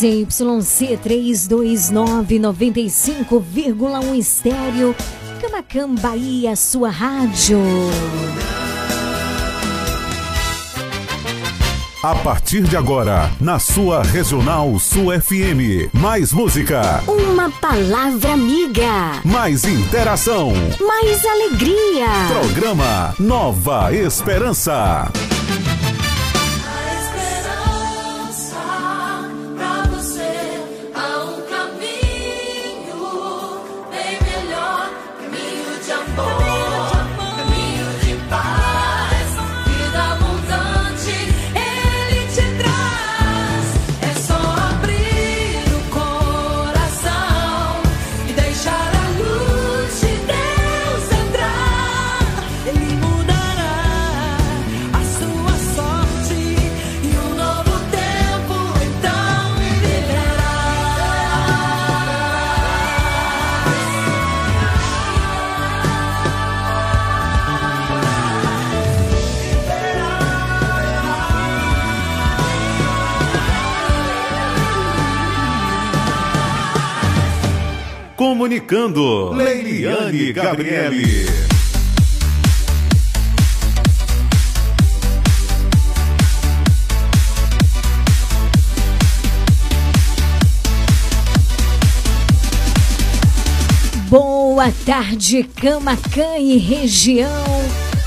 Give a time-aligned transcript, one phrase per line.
[0.00, 4.96] ZYC 329 95,1 estéreo.
[5.42, 7.58] Camacan Bahia, sua rádio.
[12.02, 17.04] A partir de agora, na sua Regional Sul FM, mais música.
[17.06, 19.20] Uma palavra amiga.
[19.22, 20.50] Mais interação.
[20.80, 22.06] Mais alegria.
[22.40, 25.10] Programa Nova Esperança.
[78.20, 79.32] Comunicando.
[79.32, 81.24] Leiliane Gabriele.
[94.10, 97.26] Boa tarde, Camacan e região.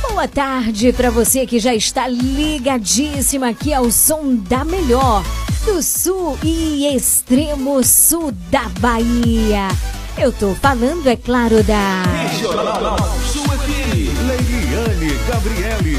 [0.08, 5.24] Boa tarde para você que já está ligadíssima aqui ao som da melhor
[5.66, 9.70] do sul e extremo sul da Bahia.
[10.18, 12.98] Eu tô falando, é claro, da Regional
[13.32, 14.28] Sul FM.
[14.28, 15.98] Leiliane Gabriele.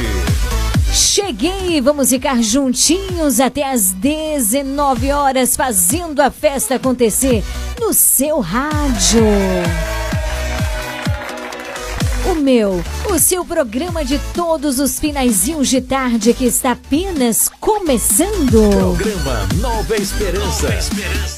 [0.92, 7.42] Cheguei, vamos ficar juntinhos até às 19 horas fazendo a festa acontecer
[7.80, 9.24] no seu rádio.
[12.30, 18.70] O meu, o seu programa de todos os finaizinhos de tarde que está apenas começando.
[18.70, 20.68] Programa Nova Esperança.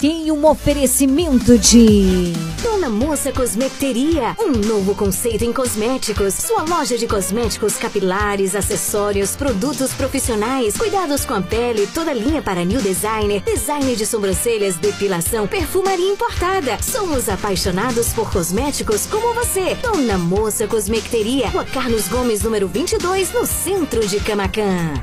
[0.01, 2.33] Tem um oferecimento de
[2.63, 6.35] Dona Moça Cosmeteria, um novo conceito em cosméticos.
[6.35, 12.65] Sua loja de cosméticos capilares, acessórios, produtos profissionais, cuidados com a pele, toda linha para
[12.65, 16.79] new designer, design de sobrancelhas, depilação, perfumaria importada.
[16.81, 19.75] Somos apaixonados por cosméticos como você.
[19.83, 25.03] Dona Moça Cosmeteria, Rua Carlos Gomes, número 22, no centro de Camacan.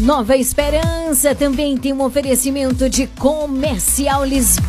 [0.00, 4.64] Nova Esperança também tem um oferecimento de Comercial Lisboa.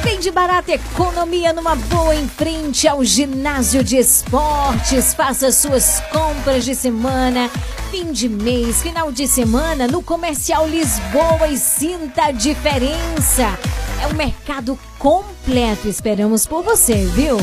[0.00, 5.12] Vende barata economia numa boa em frente ao ginásio de esportes.
[5.12, 7.50] Faça suas compras de semana,
[7.90, 13.58] fim de mês, final de semana no Comercial Lisboa e sinta a diferença.
[14.00, 15.88] É um mercado completo.
[15.88, 17.36] Esperamos por você, viu?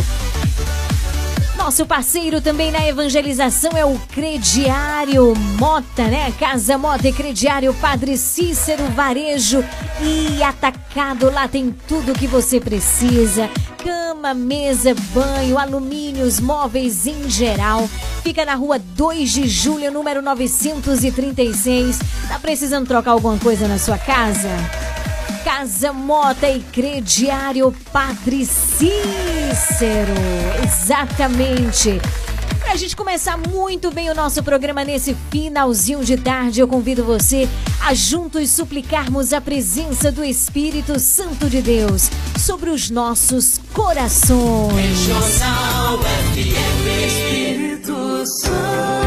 [1.65, 6.31] Nosso parceiro também na evangelização é o Crediário Mota, né?
[6.39, 9.65] Casa Mota e Crediário Padre Cícero Varejo
[10.00, 11.31] e Atacado.
[11.31, 13.50] Lá tem tudo o que você precisa.
[13.83, 17.89] Cama, mesa, banho, alumínios, móveis em geral.
[18.21, 21.97] Fica na rua 2 de julho, número 936.
[22.27, 24.50] Tá precisando trocar alguma coisa na sua casa?
[25.45, 30.12] Casa Mota e Crediário Padre Cícero.
[30.63, 32.01] Exatamente.
[32.59, 37.47] Pra gente começar muito bem o nosso programa nesse finalzinho de tarde, eu convido você
[37.80, 42.09] a juntos suplicarmos a presença do Espírito Santo de Deus
[42.39, 44.98] sobre os nossos corações.
[47.05, 49.04] Espírito Santo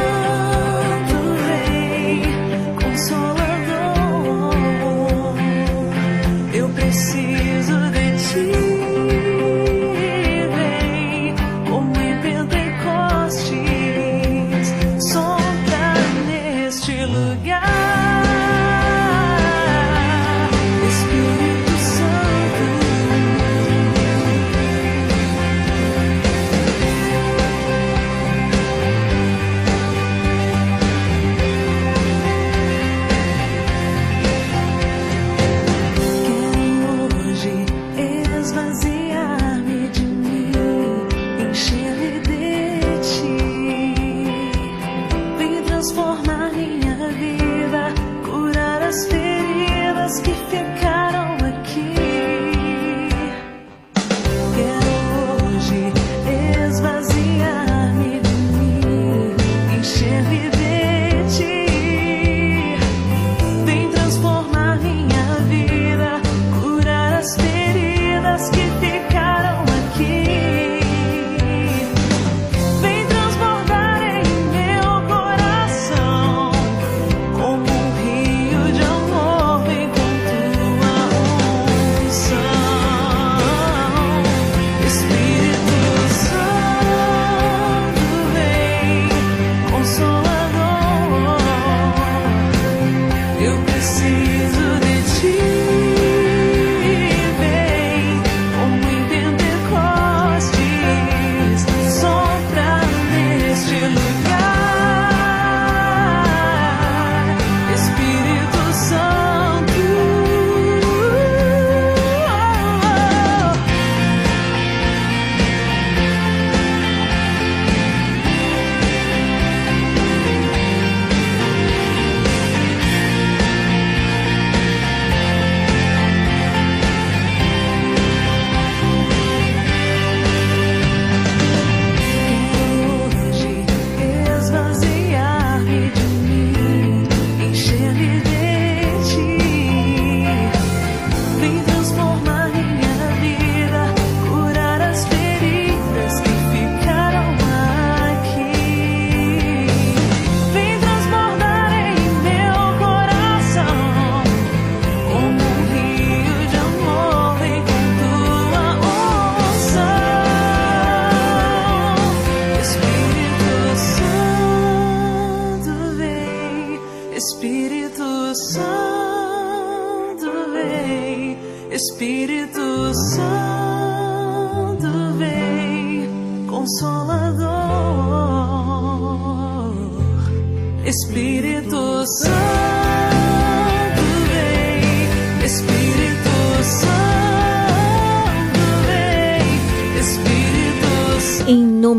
[6.88, 8.67] preciso de ti.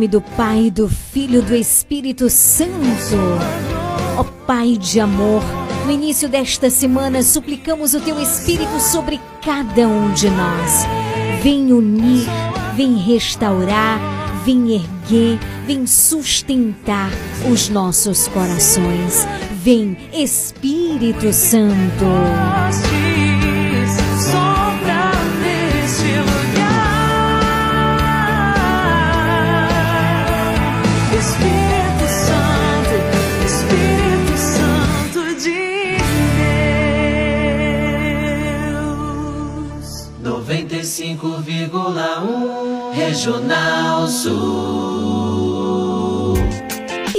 [0.09, 3.15] Do Pai, do Filho do Espírito Santo.
[4.17, 5.43] Ó Pai de amor,
[5.85, 10.85] no início desta semana suplicamos o Teu Espírito sobre cada um de nós.
[11.43, 12.25] Vem unir,
[12.75, 13.99] vem restaurar,
[14.43, 15.37] vem erguer,
[15.67, 17.11] vem sustentar
[17.49, 19.27] os nossos corações.
[19.61, 22.05] Vem Espírito Santo.
[42.93, 45.18] Regional Sul.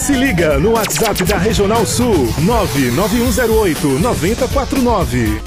[0.00, 5.42] Se liga no WhatsApp da Regional Sul 99108 9049.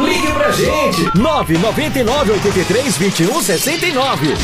[0.00, 1.16] Ligue pra gente!
[1.16, 4.34] 999 83 21 69.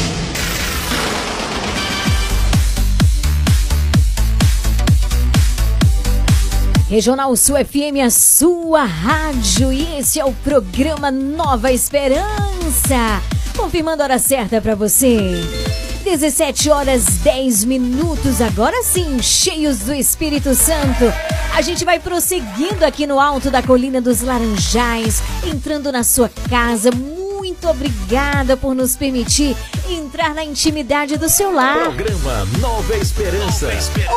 [6.88, 13.20] Regional Sul FM, a sua rádio, e esse é o programa Nova Esperança.
[13.58, 15.32] Confirmando a hora certa para você.
[16.04, 21.04] 17 horas 10 minutos, agora sim, cheios do Espírito Santo.
[21.54, 26.92] A gente vai prosseguindo aqui no alto da Colina dos Laranjais, entrando na sua casa.
[26.92, 29.56] Muito obrigada por nos permitir
[29.94, 31.78] entrar na intimidade do seu lar.
[31.78, 33.68] Programa Nova Esperança.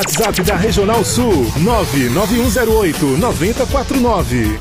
[0.07, 4.61] WhatsApp da Regional Sul 99108 9049.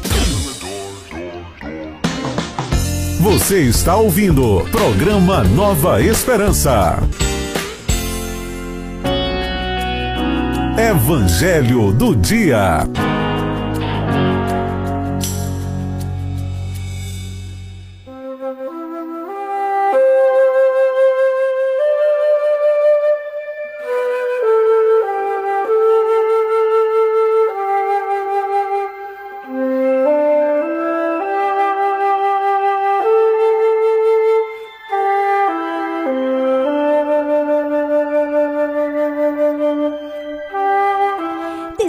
[3.20, 6.98] Você está ouvindo programa Nova Esperança.
[10.80, 13.15] Evangelho do Dia.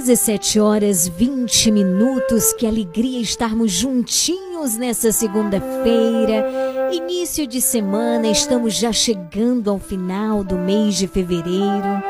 [0.07, 6.92] Dezessete horas 20 minutos, que alegria estarmos juntinhos nessa segunda-feira.
[6.92, 12.01] Início de semana, estamos já chegando ao final do mês de fevereiro.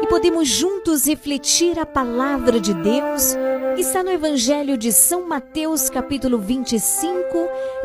[0.00, 3.34] E podemos juntos refletir a palavra de Deus
[3.74, 7.18] que está no Evangelho de São Mateus, capítulo 25,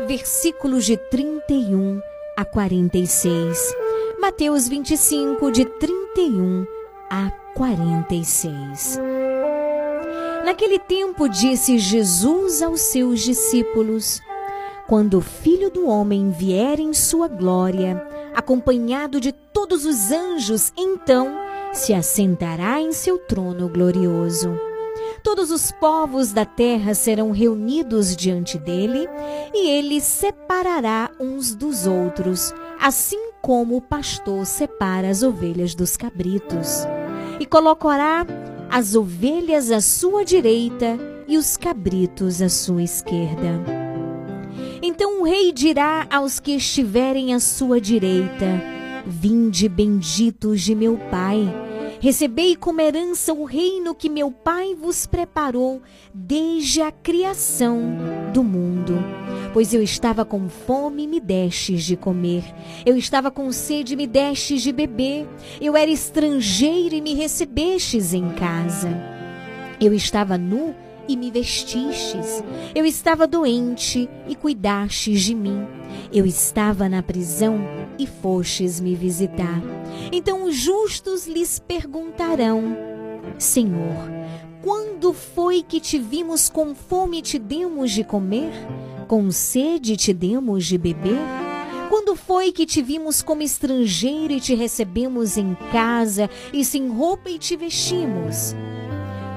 [0.06, 2.00] versículos de 31
[2.36, 3.74] a 46.
[4.20, 6.77] Mateus 25, de 31 a
[7.58, 9.00] 46.
[10.44, 14.22] Naquele tempo disse Jesus aos seus discípulos:
[14.86, 18.00] Quando o Filho do Homem vier em sua glória,
[18.34, 21.36] acompanhado de todos os anjos, então
[21.72, 24.58] se assentará em seu trono glorioso.
[25.22, 29.08] Todos os povos da terra serão reunidos diante dele,
[29.52, 36.86] e ele separará uns dos outros, assim como o pastor separa as ovelhas dos cabritos.
[37.40, 38.26] E colocará
[38.70, 43.62] as ovelhas à sua direita e os cabritos à sua esquerda.
[44.82, 48.46] Então o rei dirá aos que estiverem à sua direita:
[49.06, 51.46] Vinde benditos de meu Pai.
[52.00, 55.82] Recebei como herança o reino que meu Pai vos preparou
[56.14, 57.80] desde a criação
[58.32, 58.94] do mundo.
[59.52, 62.44] Pois eu estava com fome e me destes de comer.
[62.84, 65.26] Eu estava com sede e me destes de beber.
[65.60, 68.90] Eu era estrangeiro e me recebestes em casa.
[69.80, 70.74] Eu estava nu
[71.08, 72.44] e me vestistes.
[72.74, 75.66] Eu estava doente e cuidastes de mim.
[76.12, 77.58] Eu estava na prisão
[77.98, 79.62] e fostes me visitar.
[80.12, 82.76] Então os justos lhes perguntarão:
[83.38, 84.10] Senhor,
[84.62, 88.52] quando foi que te vimos com fome e te demos de comer?
[89.08, 91.18] Com sede te demos de beber?
[91.88, 97.30] Quando foi que te vimos como estrangeiro e te recebemos em casa, e sem roupa
[97.30, 98.54] e te vestimos?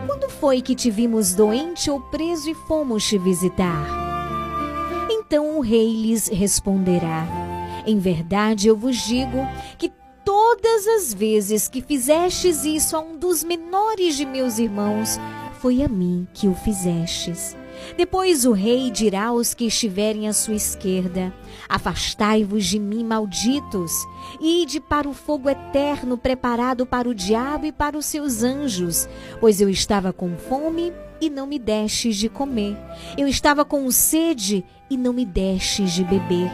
[0.05, 3.87] Quando foi que te vimos doente ou preso e fomos te visitar?
[5.09, 7.25] Então o rei lhes responderá:
[7.87, 9.37] Em verdade eu vos digo
[9.77, 9.89] que
[10.25, 15.17] todas as vezes que fizestes isso a um dos menores de meus irmãos,
[15.61, 17.55] foi a mim que o fizestes.
[17.97, 21.33] Depois o rei dirá aos que estiverem à sua esquerda:
[21.67, 23.93] Afastai-vos de mim, malditos,
[24.39, 29.07] e ide para o fogo eterno preparado para o diabo e para os seus anjos,
[29.39, 32.77] pois eu estava com fome e não me destes de comer.
[33.17, 36.51] Eu estava com sede e não me destes de beber.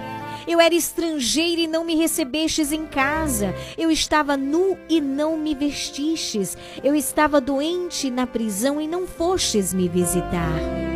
[0.47, 3.53] Eu era estrangeiro e não me recebestes em casa.
[3.77, 6.57] Eu estava nu e não me vestistes.
[6.81, 10.87] Eu estava doente na prisão e não fostes me visitar.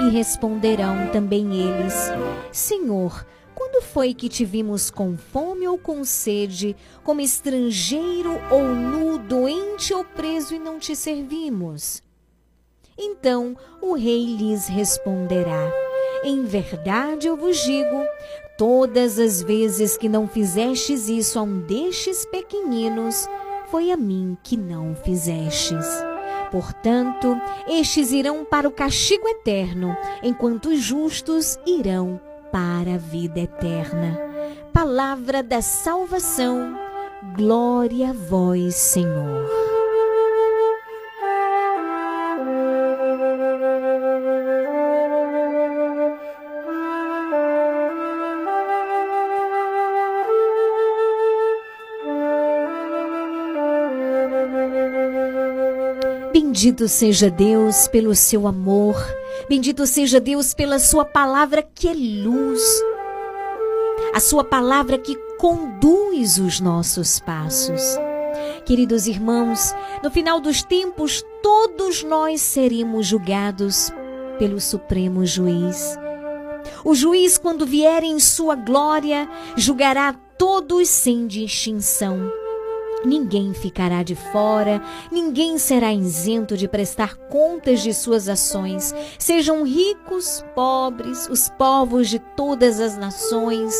[0.00, 1.94] E responderão também eles:
[2.52, 9.18] Senhor, quando foi que te vimos com fome ou com sede, como estrangeiro ou nu,
[9.18, 12.02] doente ou preso e não te servimos?
[12.96, 15.72] Então o rei lhes responderá:
[16.24, 18.04] Em verdade eu vos digo,
[18.56, 23.26] todas as vezes que não fizestes isso a um destes pequeninos,
[23.70, 25.86] foi a mim que não fizestes.
[26.50, 27.36] Portanto,
[27.68, 34.18] estes irão para o castigo eterno, enquanto os justos irão para a vida eterna.
[34.72, 36.78] Palavra da salvação,
[37.36, 39.57] glória a vós, Senhor.
[56.58, 58.96] Bendito seja Deus pelo seu amor,
[59.48, 62.60] bendito seja Deus pela sua palavra que é luz,
[64.12, 67.80] a sua palavra que conduz os nossos passos.
[68.66, 73.92] Queridos irmãos, no final dos tempos, todos nós seremos julgados
[74.36, 75.96] pelo Supremo Juiz.
[76.84, 82.47] O juiz, quando vier em sua glória, julgará todos sem distinção.
[83.04, 90.44] Ninguém ficará de fora, ninguém será isento de prestar contas de suas ações, sejam ricos,
[90.54, 93.74] pobres, os povos de todas as nações,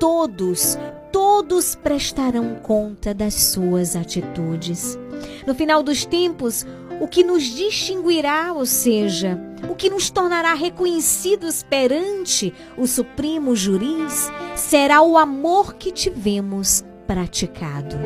[0.00, 0.76] todos,
[1.12, 4.98] todos prestarão conta das suas atitudes.
[5.46, 6.66] No final dos tempos,
[7.00, 14.30] o que nos distinguirá, ou seja, o que nos tornará reconhecidos perante o Supremo Juiz,
[14.56, 17.96] será o amor que tivemos praticado.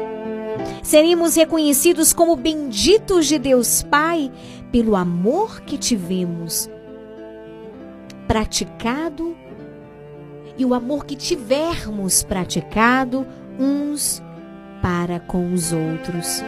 [0.83, 4.31] Seremos reconhecidos como benditos de Deus Pai
[4.71, 6.69] pelo amor que tivemos
[8.27, 9.37] praticado
[10.57, 13.27] e o amor que tivermos praticado
[13.59, 14.23] uns
[14.81, 16.43] para com os outros.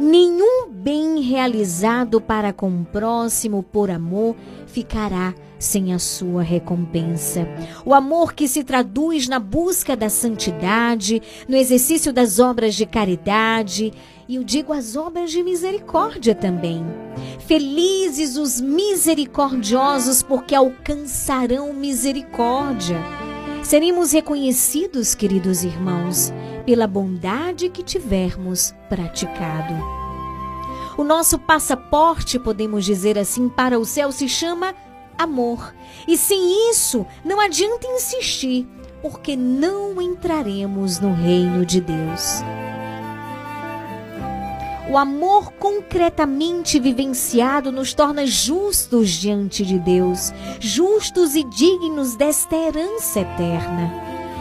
[0.00, 4.34] Nenhum bem realizado para com o próximo por amor
[4.66, 7.46] ficará sem a sua recompensa.
[7.84, 13.92] O amor que se traduz na busca da santidade, no exercício das obras de caridade,
[14.28, 16.84] e eu digo as obras de misericórdia também.
[17.46, 22.98] Felizes os misericordiosos, porque alcançarão misericórdia.
[23.62, 26.32] Seremos reconhecidos, queridos irmãos,
[26.66, 29.74] pela bondade que tivermos praticado.
[30.98, 34.74] O nosso passaporte, podemos dizer assim, para o céu se chama
[35.18, 35.74] amor.
[36.06, 38.66] E sem isso, não adianta insistir,
[39.00, 42.42] porque não entraremos no reino de Deus.
[44.90, 53.20] O amor concretamente vivenciado nos torna justos diante de Deus, justos e dignos desta herança
[53.20, 53.90] eterna.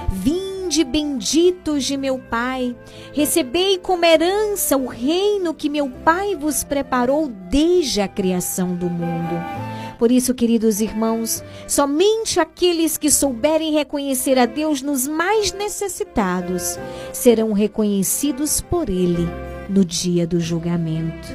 [0.09, 2.75] Vinde benditos de meu Pai,
[3.13, 9.70] recebei como herança o reino que meu Pai vos preparou desde a criação do mundo
[10.01, 16.75] Por isso, queridos irmãos, somente aqueles que souberem reconhecer a Deus nos mais necessitados
[17.13, 19.29] serão reconhecidos por Ele
[19.69, 21.27] no dia do julgamento.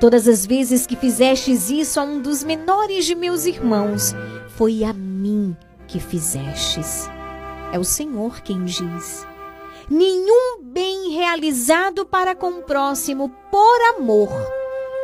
[0.00, 4.16] Todas as vezes que fizestes isso a um dos menores de meus irmãos,
[4.56, 5.56] foi a mim
[5.86, 7.08] que fizestes.
[7.72, 9.24] É o Senhor quem diz.
[9.88, 14.61] Nenhum bem realizado para com o próximo por amor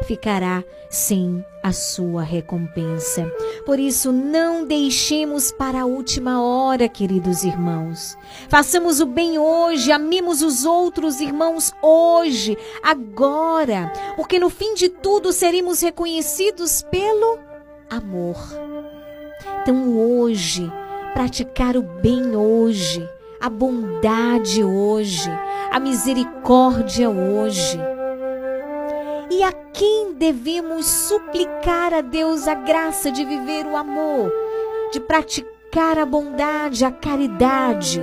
[0.09, 3.31] ficará sem a sua recompensa.
[3.67, 8.17] Por isso, não deixemos para a última hora, queridos irmãos.
[8.49, 15.31] Façamos o bem hoje, amemos os outros irmãos hoje, agora, porque no fim de tudo
[15.31, 17.39] seremos reconhecidos pelo
[17.91, 18.37] amor.
[19.61, 20.73] Então, hoje,
[21.13, 23.07] praticar o bem hoje,
[23.39, 25.29] a bondade hoje,
[25.71, 27.79] a misericórdia hoje
[29.31, 34.33] e a quem devemos suplicar a Deus a graça de viver o amor,
[34.93, 38.01] de praticar a bondade, a caridade?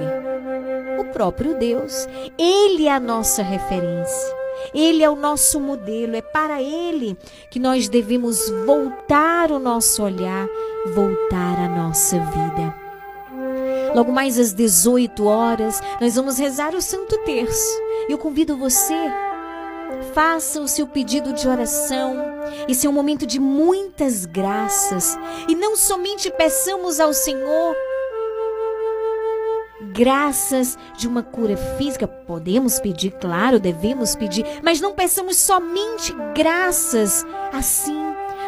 [0.99, 2.07] O próprio Deus.
[2.37, 4.35] Ele é a nossa referência.
[4.73, 7.17] Ele é o nosso modelo, é para Ele
[7.51, 10.47] que nós devemos voltar o nosso olhar,
[10.93, 12.85] voltar a nossa vida.
[13.93, 17.81] Logo mais às 18 horas, nós vamos rezar o Santo Terço.
[18.09, 18.93] Eu convido você
[20.13, 22.15] faça o seu pedido de oração.
[22.67, 25.17] Esse é um momento de muitas graças.
[25.47, 27.75] E não somente peçamos ao Senhor
[29.93, 32.07] graças de uma cura física.
[32.07, 38.04] Podemos pedir, claro, devemos pedir, mas não peçamos somente graças assim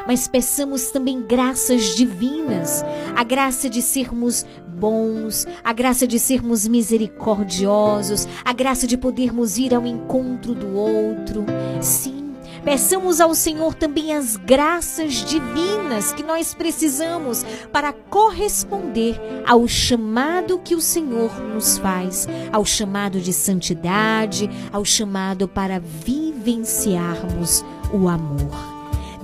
[0.07, 2.83] mas peçamos também graças divinas,
[3.15, 9.73] a graça de sermos bons, a graça de sermos misericordiosos, a graça de podermos ir
[9.73, 11.45] ao encontro do outro.
[11.81, 12.27] Sim,
[12.67, 19.17] Peçamos ao Senhor também as graças divinas que nós precisamos para corresponder
[19.47, 27.63] ao chamado que o Senhor nos faz, ao chamado de santidade, ao chamado para vivenciarmos
[27.93, 28.76] o amor.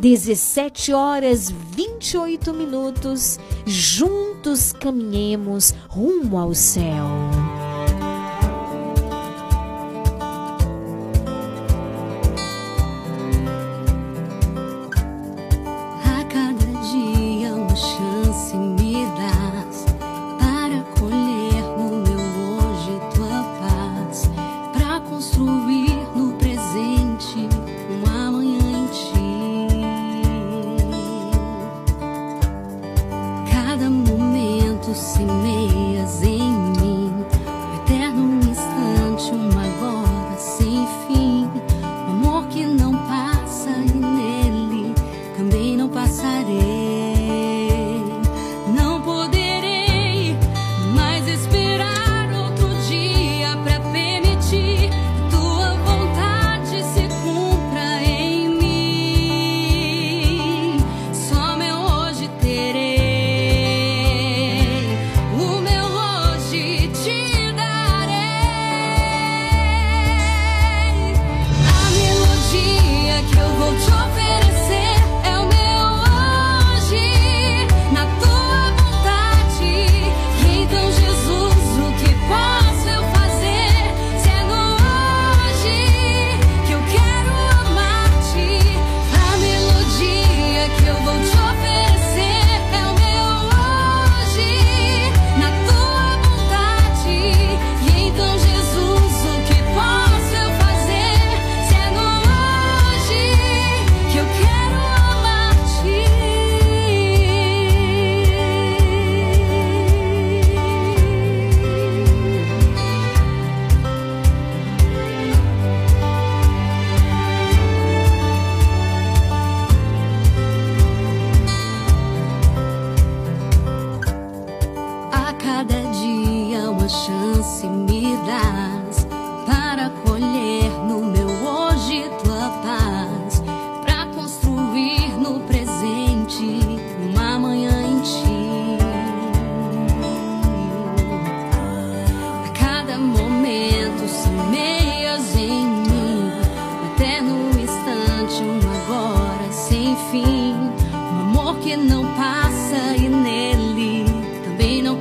[0.04, 7.42] 17 horas 28 minutos, juntos caminhemos rumo ao céu.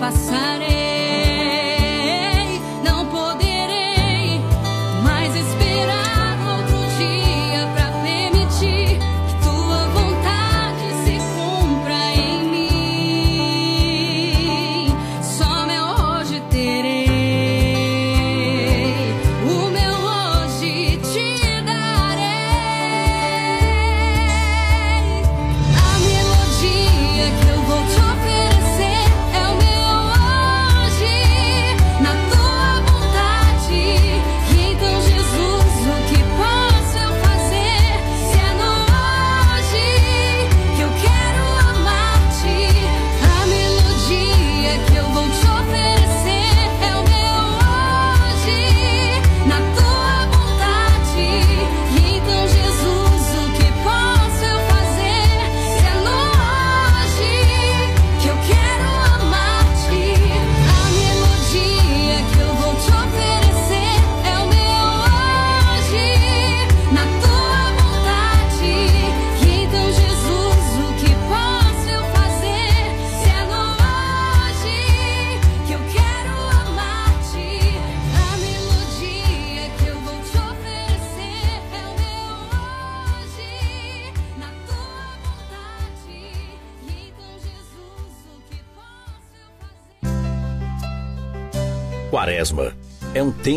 [0.03, 0.72] passarei.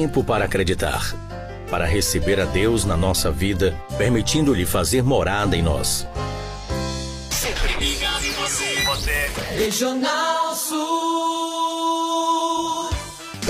[0.05, 1.15] Tempo para acreditar,
[1.67, 6.07] para receber a Deus na nossa vida, permitindo-lhe fazer morada em nós.
[7.31, 8.83] Sempre ligado em você.
[8.85, 9.31] você.
[9.57, 10.24] Regional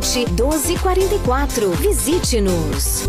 [0.00, 1.70] 1244.
[1.80, 3.08] Visite-nos.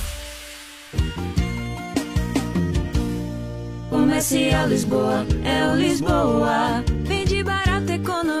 [4.11, 6.83] Comercial Lisboa, é o Lisboa.
[7.05, 8.40] Vende barato, economia.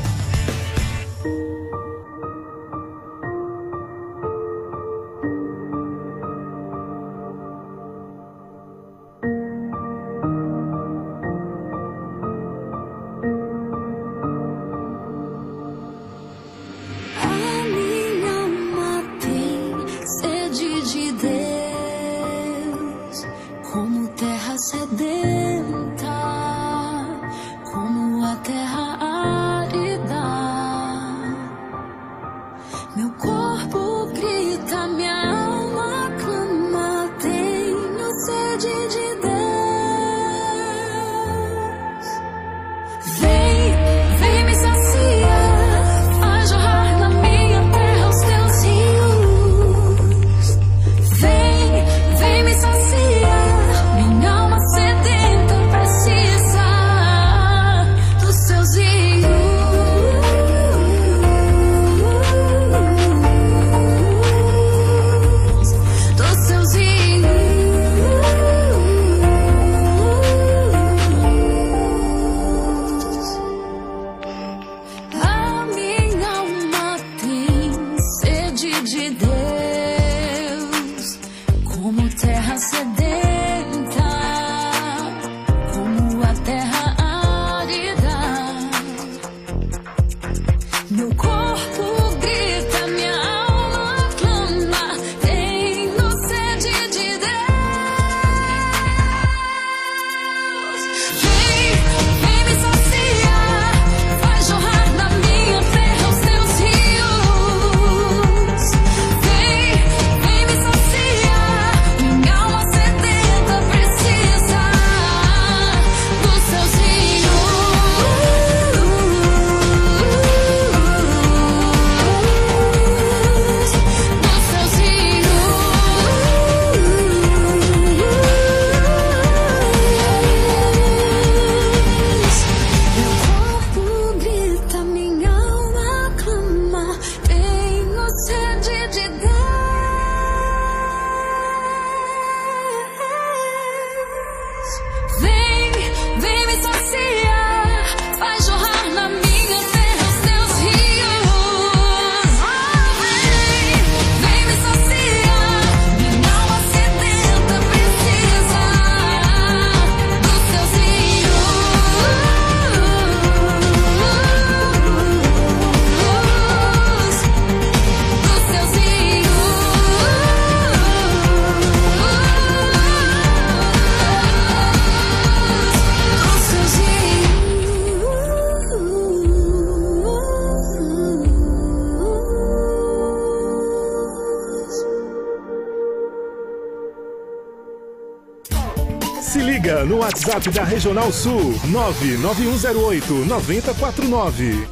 [190.41, 194.67] WhatsApp da Regional Sul 99108 9049.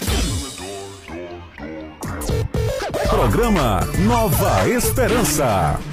[3.09, 5.88] Programa Nova Esperança.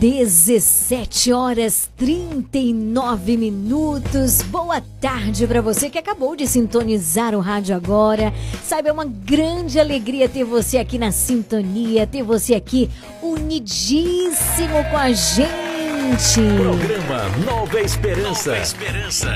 [0.00, 4.40] 17 horas 39 minutos.
[4.40, 8.32] Boa tarde para você que acabou de sintonizar o rádio agora.
[8.64, 12.88] Saiba, é uma grande alegria ter você aqui na sintonia, ter você aqui
[13.22, 16.40] unidíssimo com a gente.
[16.56, 18.52] Programa Nova Esperança.
[18.52, 19.28] Nova Esperança.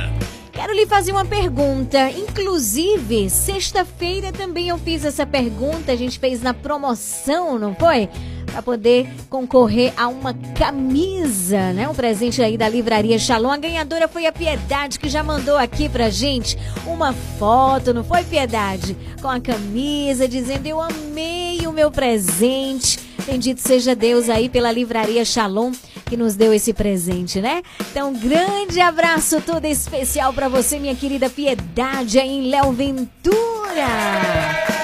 [0.51, 2.11] Quero lhe fazer uma pergunta.
[2.11, 5.93] Inclusive, sexta-feira também eu fiz essa pergunta.
[5.93, 8.09] A gente fez na promoção, não foi?
[8.55, 11.89] Para poder concorrer a uma camisa, né?
[11.89, 13.51] Um presente aí da Livraria Shalom.
[13.51, 18.23] A ganhadora foi a Piedade, que já mandou aqui pra gente uma foto, não foi,
[18.23, 18.97] Piedade?
[19.21, 23.01] Com a camisa, dizendo: Eu amei o meu presente.
[23.27, 25.73] Bendito seja Deus aí pela Livraria Shalom
[26.07, 27.61] que nos deu esse presente, né?
[27.91, 34.84] Então, grande abraço todo especial para você, minha querida Piedade, aí em Léo Ventura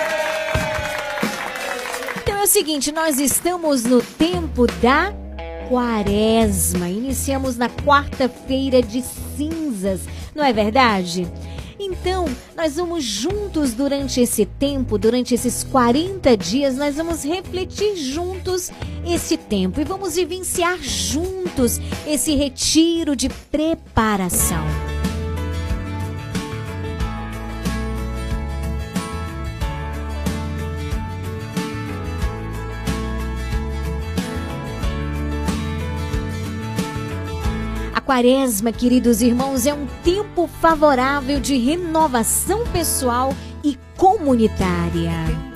[2.41, 5.13] é o seguinte, nós estamos no tempo da
[5.69, 6.89] quaresma.
[6.89, 9.03] Iniciamos na quarta-feira de
[9.37, 10.01] cinzas,
[10.35, 11.31] não é verdade?
[11.79, 12.25] Então,
[12.57, 18.71] nós vamos juntos durante esse tempo, durante esses 40 dias, nós vamos refletir juntos
[19.07, 24.90] esse tempo e vamos vivenciar juntos esse retiro de preparação.
[38.11, 43.33] Quaresma, queridos irmãos, é um tempo favorável de renovação pessoal
[43.63, 45.50] e comunitária.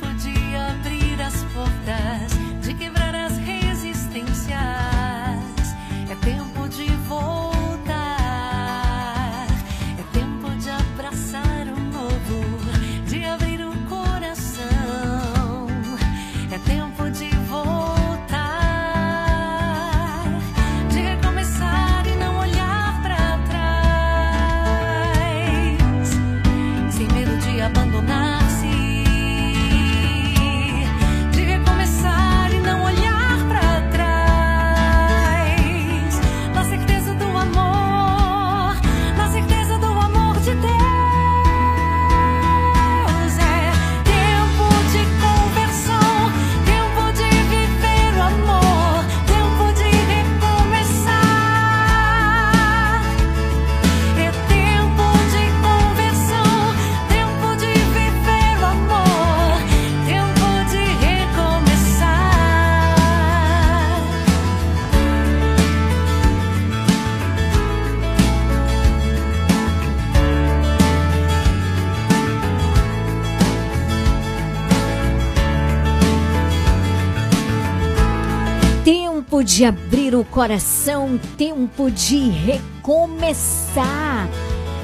[79.45, 84.27] De abrir o coração, tempo de recomeçar.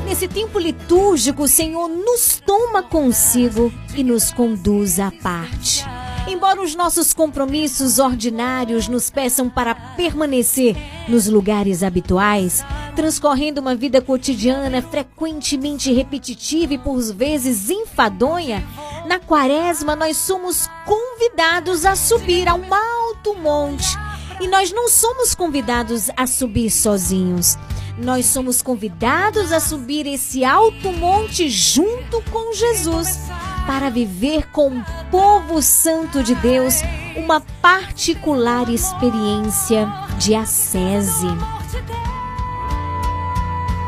[0.04, 5.84] Nesse tempo litúrgico, o Senhor nos toma consigo e nos conduz à parte.
[6.28, 10.76] Embora os nossos compromissos ordinários nos peçam para permanecer
[11.08, 12.62] nos lugares habituais,
[12.94, 18.62] transcorrendo uma vida cotidiana frequentemente repetitiva e por vezes enfadonha,
[19.06, 23.99] na quaresma nós somos convidados a subir a um alto monte
[24.41, 27.59] e nós não somos convidados a subir sozinhos.
[27.99, 33.18] Nós somos convidados a subir esse alto monte junto com Jesus
[33.66, 36.76] para viver com o povo santo de Deus
[37.14, 39.86] uma particular experiência
[40.18, 41.26] de ascese.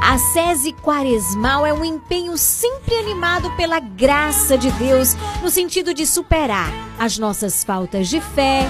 [0.04, 6.06] A sese quaresmal é um empenho sempre animado pela graça de Deus, no sentido de
[6.06, 8.68] superar as nossas faltas de fé,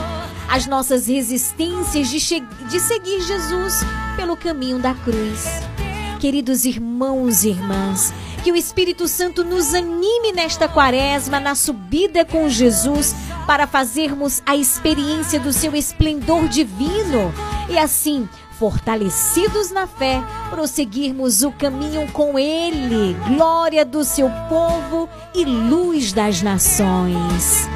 [0.53, 3.81] as nossas resistências de, de seguir Jesus
[4.17, 5.47] pelo caminho da cruz.
[6.21, 8.13] Queridos irmãos e irmãs,
[8.45, 13.15] que o Espírito Santo nos anime nesta quaresma, na subida com Jesus,
[13.47, 17.33] para fazermos a experiência do seu esplendor divino
[17.71, 18.29] e assim,
[18.59, 26.43] fortalecidos na fé, prosseguirmos o caminho com Ele, glória do seu povo e luz das
[26.43, 27.67] nações.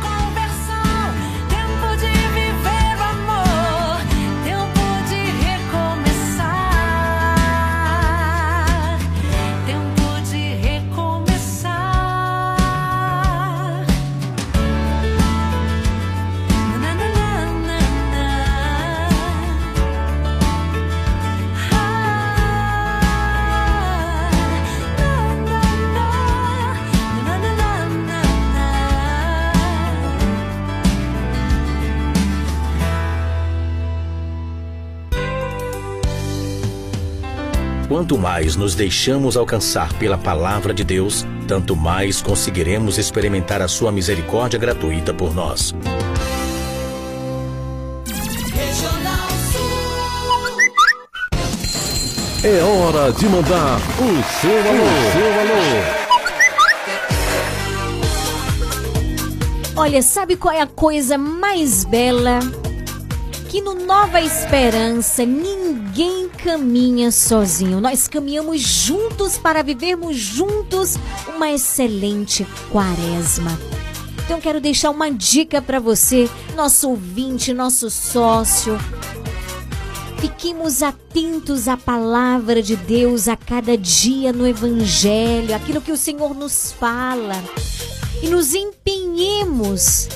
[37.96, 43.90] Quanto mais nos deixamos alcançar pela palavra de Deus, tanto mais conseguiremos experimentar a sua
[43.90, 45.74] misericórdia gratuita por nós.
[48.52, 49.28] Regional
[52.44, 54.84] É hora de mandar o seu alô.
[55.14, 55.62] Seu alô.
[59.74, 62.40] Olha, sabe qual é a coisa mais bela?
[63.48, 67.80] Que no Nova Esperança ninguém caminha sozinho.
[67.80, 70.96] Nós caminhamos juntos para vivermos juntos
[71.34, 73.58] uma excelente quaresma.
[74.24, 78.76] Então quero deixar uma dica para você, nosso ouvinte, nosso sócio.
[80.18, 86.34] Fiquemos atentos à palavra de Deus a cada dia no Evangelho, aquilo que o Senhor
[86.34, 87.42] nos fala
[88.22, 90.08] e nos empenhemos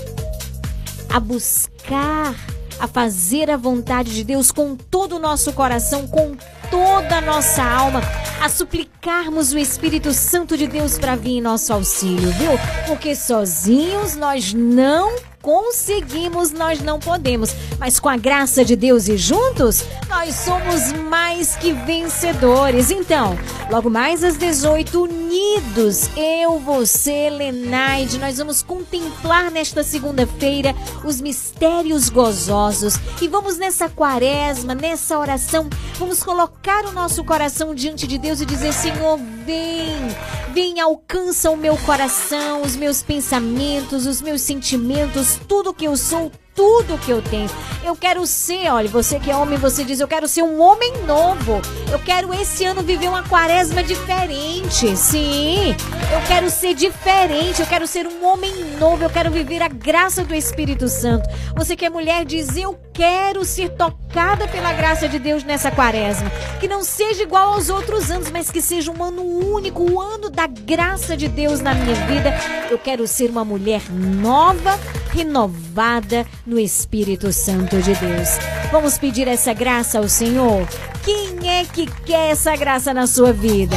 [1.08, 2.34] a buscar,
[2.80, 6.34] a fazer a vontade de Deus com todo o nosso coração, com
[6.70, 8.00] toda a nossa alma,
[8.40, 12.52] a suplicarmos o Espírito Santo de Deus para vir em nosso auxílio, viu?
[12.86, 19.16] Porque sozinhos nós não conseguimos, nós não podemos, mas com a graça de Deus e
[19.16, 22.90] juntos, nós somos mais que vencedores.
[22.90, 23.38] Então,
[23.70, 30.74] logo mais às 18, unidos, eu, você, Lenaide, nós vamos contemplar nesta segunda-feira
[31.04, 35.68] os mistérios gozosos e vamos nessa quaresma, nessa oração,
[35.98, 39.18] vamos colocar o nosso coração diante de Deus e dizer: Senhor,
[39.50, 39.96] vem,
[40.52, 46.30] vem, alcança o meu coração, os meus pensamentos, os meus sentimentos, tudo que eu sou,
[46.54, 47.50] tudo que eu tenho.
[47.82, 50.92] Eu quero ser, olha, você que é homem, você diz, eu quero ser um homem
[51.04, 51.60] novo.
[51.90, 54.96] Eu quero esse ano viver uma quaresma diferente.
[54.96, 55.74] Sim,
[56.12, 60.22] eu quero ser diferente, eu quero ser um homem novo, eu quero viver a graça
[60.22, 61.28] do Espírito Santo.
[61.56, 66.30] Você que é mulher diz, eu quero ser tocada pela graça de Deus nessa quaresma.
[66.60, 70.00] Que não seja igual aos outros anos, mas que seja um ano único, o um
[70.00, 72.32] ano da graça de Deus na minha vida.
[72.70, 74.78] Eu quero ser uma mulher nova,
[75.12, 78.28] renovada no Espírito Santo de Deus.
[78.70, 80.66] Vamos pedir essa graça ao Senhor?
[81.04, 83.76] Quem é que quer essa graça na sua vida?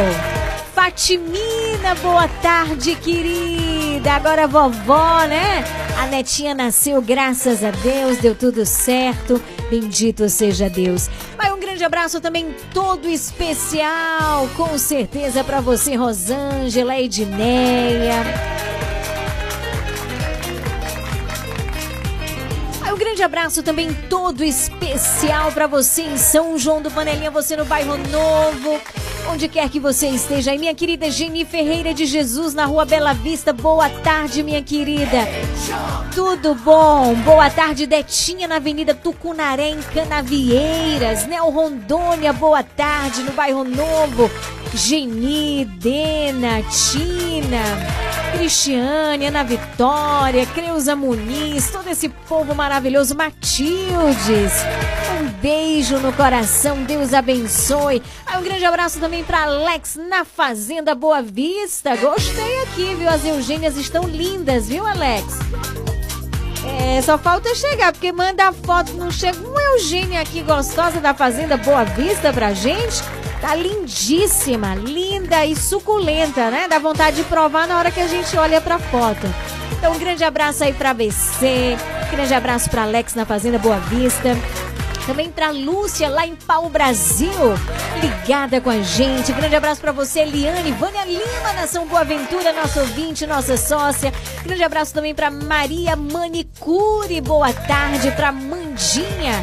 [0.78, 4.12] Fatimina, boa tarde, querida.
[4.12, 5.64] Agora vovó, né?
[5.98, 9.42] A netinha nasceu, graças a Deus, deu tudo certo.
[9.68, 11.10] Bendito seja Deus.
[11.36, 18.22] Vai um grande abraço também todo especial, com certeza para você, Rosângela, Edneia.
[22.98, 27.96] Grande abraço também todo especial para você em São João do Panelinha, você no bairro
[27.96, 28.80] Novo
[29.30, 30.54] onde quer que você esteja.
[30.54, 33.52] E minha querida Geni Ferreira de Jesus, na rua Bela Vista.
[33.52, 35.28] Boa tarde, minha querida.
[36.14, 37.14] Tudo bom?
[37.16, 41.26] Boa tarde, Detinha, na Avenida Tucunaré, em Canavieiras.
[41.26, 44.30] Nel Rondônia, boa tarde, no bairro Novo.
[44.74, 47.62] Geni, Dena, Tina,
[48.32, 54.52] Cristiane, Ana Vitória, Creuza Muniz, todo esse povo maravilhoso, Matildes.
[55.20, 58.02] Um beijo no coração, Deus abençoe.
[58.36, 61.96] Um grande abraço também para Alex na Fazenda Boa Vista.
[61.96, 63.08] Gostei aqui, viu?
[63.08, 65.24] As Eugênias estão lindas, viu, Alex?
[66.64, 71.56] É, só falta chegar, porque manda foto, não chega uma Eugênia aqui gostosa da Fazenda
[71.56, 73.02] Boa Vista pra gente.
[73.40, 76.66] Tá lindíssima, linda e suculenta, né?
[76.68, 79.26] Dá vontade de provar na hora que a gente olha pra foto.
[79.72, 81.76] Então, um grande abraço aí pra BC,
[82.10, 84.36] grande abraço pra Alex na Fazenda Boa Vista.
[85.06, 87.32] Também pra Lúcia, lá em Pau Brasil,
[88.02, 89.32] ligada com a gente.
[89.32, 94.12] Grande abraço para você, Eliane, Vânia Lima, Nação Boa Ventura, nosso ouvinte, nossa sócia.
[94.44, 98.10] Grande abraço também para Maria Manicure, boa tarde.
[98.10, 99.42] Para Mandinha,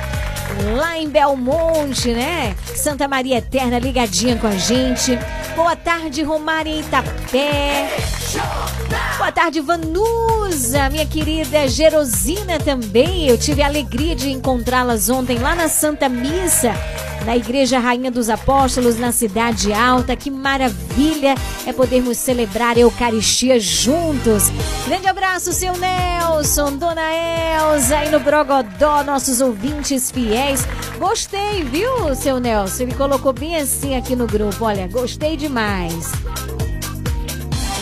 [0.78, 2.56] lá em Belmonte, né?
[2.76, 5.18] Santa Maria Eterna ligadinha com a gente.
[5.56, 7.90] Boa tarde, Romária Itapé.
[9.18, 13.28] Boa tarde, Vanusa, minha querida Gerosina também.
[13.28, 16.74] Eu tive a alegria de encontrá-las ontem lá na Santa Missa,
[17.26, 20.16] na Igreja Rainha dos Apóstolos, na Cidade Alta.
[20.16, 21.36] Que maravilha
[21.66, 24.52] é podermos celebrar a Eucaristia juntos.
[24.86, 30.45] Grande abraço, seu Nelson, Dona Elza, aí no Brogodó, nossos ouvintes fiéis.
[31.00, 32.84] Gostei, viu, seu Nelson?
[32.84, 34.66] Ele colocou bem assim aqui no grupo.
[34.66, 36.12] Olha, gostei demais.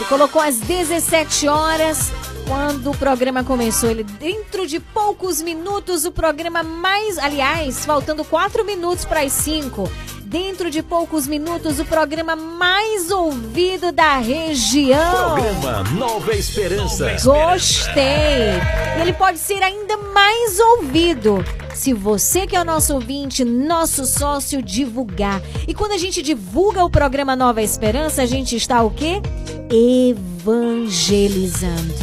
[0.07, 2.11] Colocou às 17 horas
[2.47, 3.89] quando o programa começou.
[3.89, 7.17] Ele, dentro de poucos minutos, o programa mais.
[7.17, 9.89] Aliás, faltando quatro minutos para as 5.
[10.33, 15.35] Dentro de poucos minutos, o programa mais ouvido da região.
[15.35, 17.15] Programa Nova Esperança.
[17.23, 18.49] Gostei!
[18.97, 24.07] E ele pode ser ainda mais ouvido se você que é o nosso ouvinte, nosso
[24.07, 25.39] sócio, divulgar.
[25.67, 29.21] E quando a gente divulga o programa Nova Esperança, a gente está o quê?
[29.69, 31.93] Evangelizando.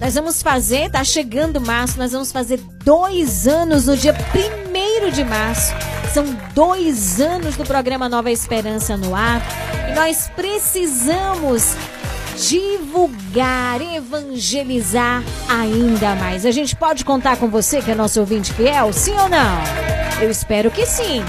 [0.00, 5.22] Nós vamos fazer, tá chegando março, nós vamos fazer dois anos no dia 1 de
[5.22, 5.74] março.
[6.14, 6.24] São
[6.54, 9.42] dois anos do programa Nova Esperança no ar.
[9.90, 11.76] E nós precisamos
[12.48, 16.46] divulgar, evangelizar ainda mais.
[16.46, 19.58] A gente pode contar com você, que é nosso ouvinte fiel, sim ou não?
[20.20, 21.22] Eu espero que sim.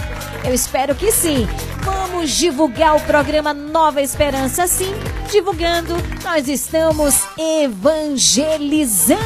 [0.43, 1.47] Eu espero que sim.
[1.83, 4.93] Vamos divulgar o programa Nova Esperança, sim.
[5.29, 9.19] Divulgando, nós estamos evangelizando.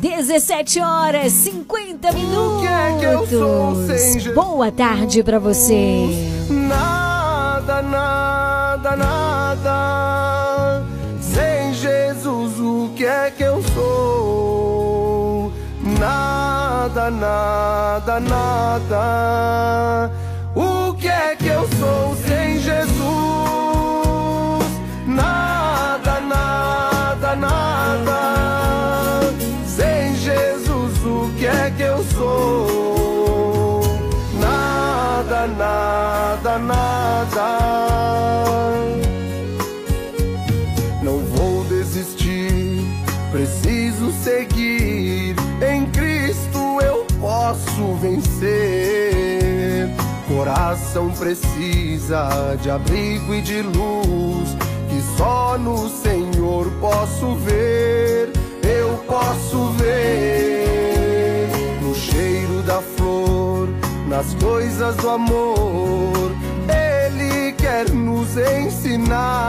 [0.00, 2.60] 17 horas 50 minutos.
[2.60, 4.34] que é que eu sou sem Jesus?
[4.34, 6.06] Boa tarde para você.
[8.96, 10.82] Nada.
[11.20, 15.52] Sem Jesus, o que é que eu sou?
[15.98, 20.10] Nada, nada, nada.
[50.28, 54.56] Coração precisa de abrigo e de luz,
[54.88, 58.30] que só no Senhor posso ver.
[58.62, 61.48] Eu posso ver
[61.80, 63.68] no cheiro da flor,
[64.08, 66.32] nas coisas do amor.
[66.68, 69.46] Ele quer nos ensinar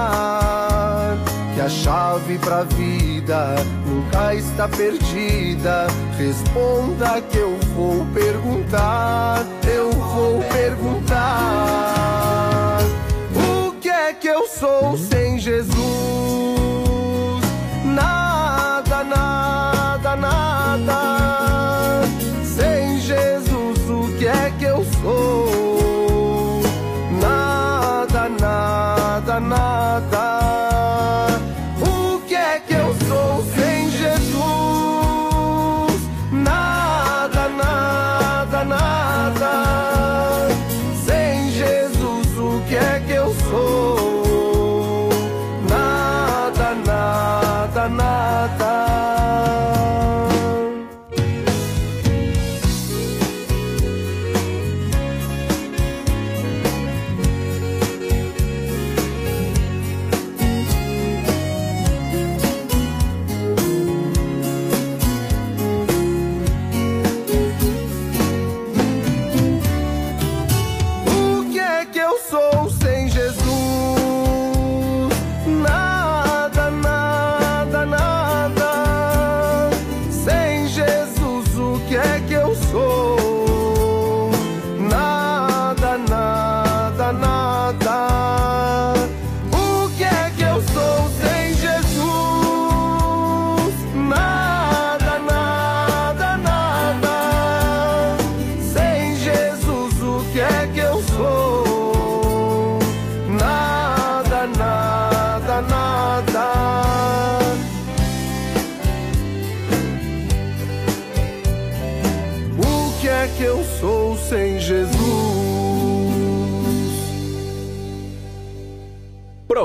[1.54, 2.64] que a chave pra
[3.28, 3.56] vida
[3.86, 5.88] nunca está perdida.
[6.18, 11.18] Responda que eu vou perguntar, eu vou perguntar.
[13.36, 15.76] O que é que eu sou sem Jesus?
[17.84, 21.17] Nada, nada, nada.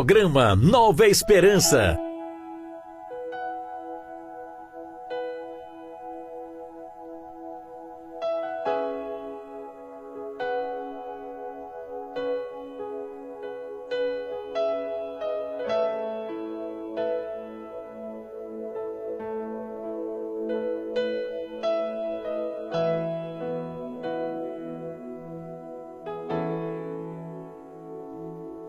[0.02, 2.11] Programa Nova Esperança.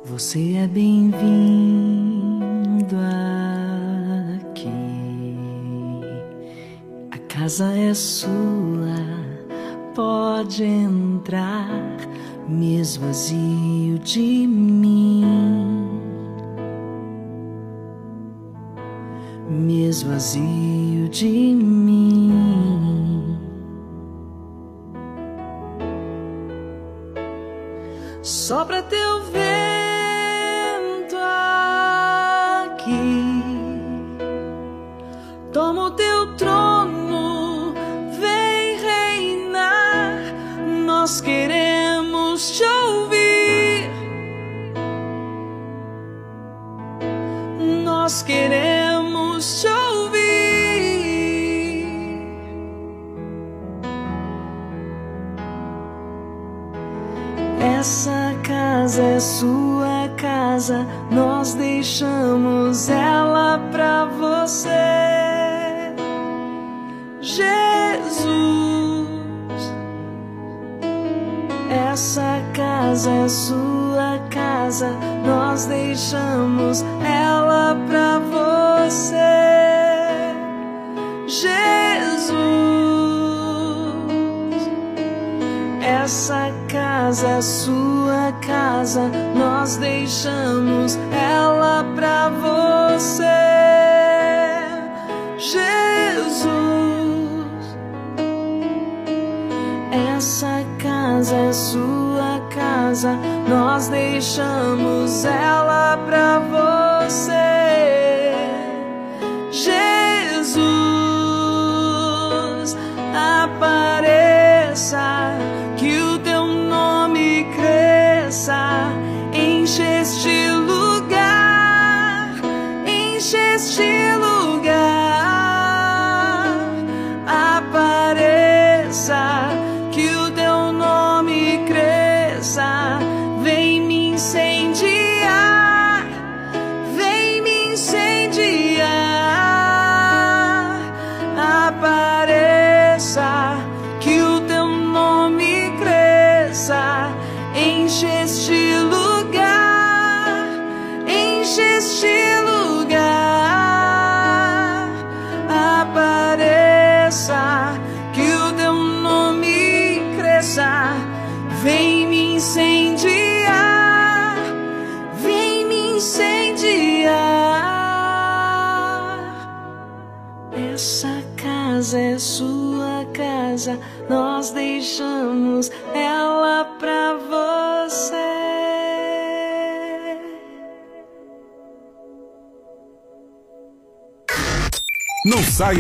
[0.06, 1.24] Você é bem-vindo
[4.36, 4.68] aqui.
[7.10, 8.30] A casa é sua,
[9.96, 11.70] pode entrar,
[12.50, 15.24] me esvazio de mim.
[19.50, 22.32] me esvazio de mim.
[28.22, 29.43] Sopra teu vento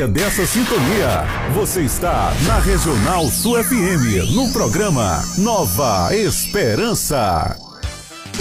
[0.07, 1.23] dessa sintonia.
[1.53, 7.62] Você está na Regional Sul FM, no programa Nova Esperança.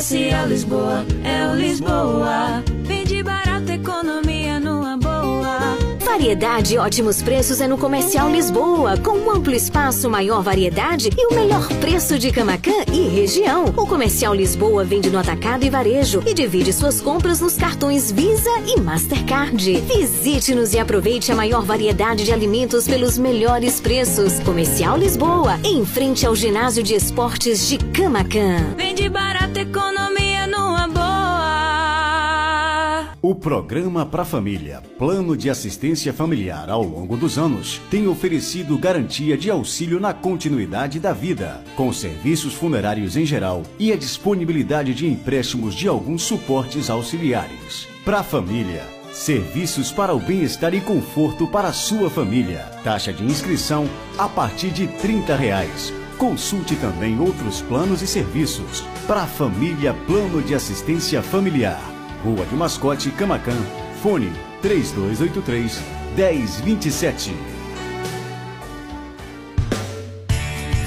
[0.00, 2.64] Comercial Lisboa, é o Lisboa.
[2.84, 5.20] Vende barato, economia numa boa.
[6.02, 11.26] Variedade e ótimos preços é no Comercial Lisboa, com um amplo espaço, maior variedade e
[11.26, 13.66] o melhor preço de Camacan e região.
[13.76, 18.50] O Comercial Lisboa vende no atacado e varejo e divide suas compras nos cartões Visa
[18.66, 19.80] e Mastercard.
[19.82, 24.40] Visite-nos e aproveite a maior variedade de alimentos pelos melhores preços.
[24.40, 28.74] Comercial Lisboa, em frente ao ginásio de esportes de Camacan.
[28.76, 29.59] Vende barato,
[33.40, 39.50] programa Pra Família, Plano de Assistência Familiar ao longo dos anos, tem oferecido garantia de
[39.50, 45.74] auxílio na continuidade da vida, com serviços funerários em geral e a disponibilidade de empréstimos
[45.74, 47.88] de alguns suportes auxiliares.
[48.04, 52.70] Pra Família, Serviços para o bem-estar e conforto para a sua família.
[52.84, 55.92] Taxa de inscrição a partir de 30 reais.
[56.16, 58.84] Consulte também outros planos e serviços.
[59.08, 61.99] Para a família Plano de Assistência Familiar.
[62.24, 63.58] Rua do Mascote, Camacan.
[64.02, 65.78] Fone 3283
[66.16, 67.36] 1027.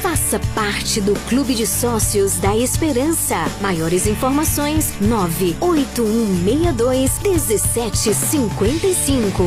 [0.02, 3.38] Faça parte do Clube de Sócios da Esperança.
[3.62, 9.44] Maiores informações: 98162 1755.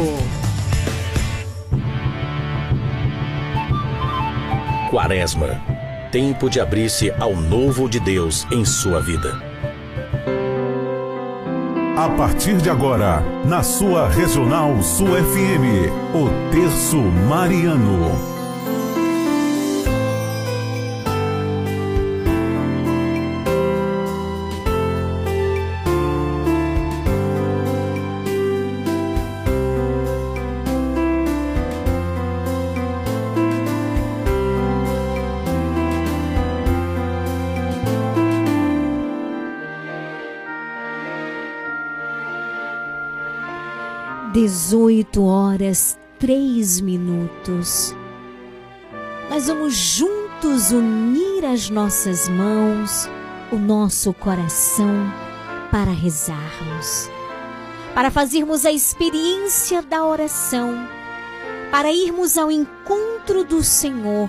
[4.90, 5.62] Quaresma.
[6.10, 9.55] Tempo de abrir-se ao novo de Deus em sua vida.
[11.96, 18.35] A partir de agora, na sua Regional Sul FM, o Terço Mariano.
[44.66, 47.94] 18 horas 3 minutos.
[49.30, 53.08] Nós vamos juntos unir as nossas mãos,
[53.52, 55.08] o nosso coração,
[55.70, 57.08] para rezarmos,
[57.94, 60.74] para fazermos a experiência da oração,
[61.70, 64.28] para irmos ao encontro do Senhor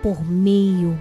[0.00, 0.96] por meio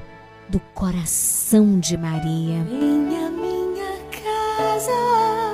[0.49, 2.63] do coração de Maria.
[2.63, 5.52] Minha, minha casa.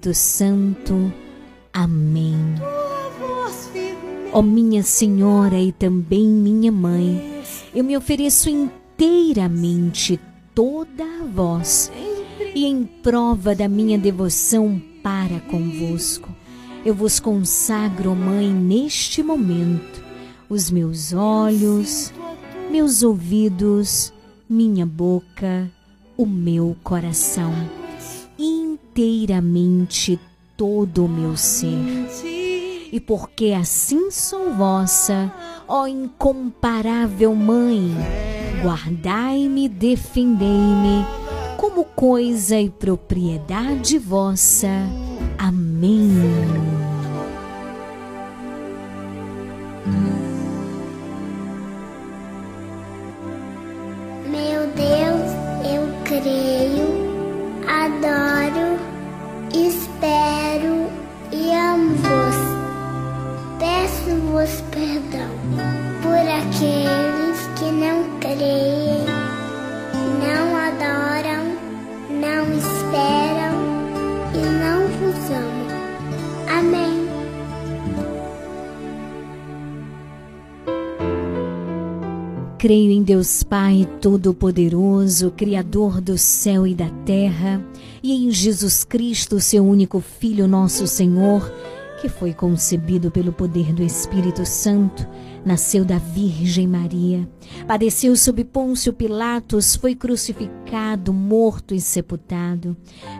[0.00, 1.12] Espírito Santo.
[1.72, 2.34] Amém.
[4.32, 7.42] Ó minha Senhora e também minha Mãe,
[7.74, 10.18] eu me ofereço inteiramente
[10.54, 11.92] toda a vós
[12.54, 16.34] e em prova da minha devoção para convosco.
[16.84, 20.02] Eu vos consagro, Mãe, neste momento,
[20.48, 22.10] os meus olhos,
[22.70, 24.14] meus ouvidos,
[24.48, 25.70] minha boca,
[26.16, 27.52] o meu coração,
[29.00, 30.20] inteiramente
[30.56, 31.68] todo o meu ser.
[32.92, 35.32] E porque assim sou vossa,
[35.68, 37.94] ó incomparável Mãe,
[38.62, 41.06] guardai-me, defendei-me,
[41.56, 44.68] como coisa e propriedade vossa.
[45.38, 46.10] Amém.
[54.26, 55.30] Meu Deus,
[55.64, 56.69] eu creio,
[59.52, 60.90] espero
[61.32, 62.36] e amo-vos.
[63.58, 65.30] Peço-vos perdão
[66.02, 69.04] por aqueles que não creem,
[70.18, 71.44] não adoram,
[72.10, 73.54] não esperam
[74.34, 75.60] e não vos amam.
[76.58, 77.00] Amém.
[82.58, 87.64] Creio em Deus Pai Todo-Poderoso, Criador do céu e da terra,
[88.02, 91.52] e em Jesus Cristo, seu único Filho, nosso Senhor,
[92.00, 95.06] que foi concebido pelo poder do Espírito Santo,
[95.44, 97.28] nasceu da Virgem Maria,
[97.66, 102.74] padeceu sob Pôncio Pilatos, foi crucificado, morto e sepultado,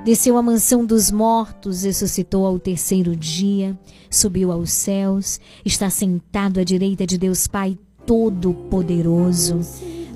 [0.05, 3.79] desceu à mansão dos mortos, ressuscitou ao terceiro dia,
[4.11, 9.61] subiu aos céus, está sentado à direita de Deus Pai Todo-Poderoso,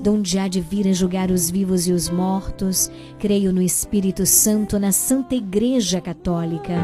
[0.05, 4.79] donde há de vir a julgar os vivos e os mortos, creio no Espírito Santo,
[4.79, 6.75] na Santa Igreja Católica,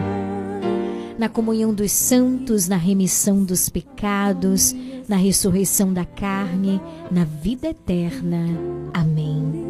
[1.18, 4.74] na comunhão dos santos, na remissão dos pecados,
[5.06, 8.46] na ressurreição da carne, na vida eterna.
[8.94, 9.69] Amém.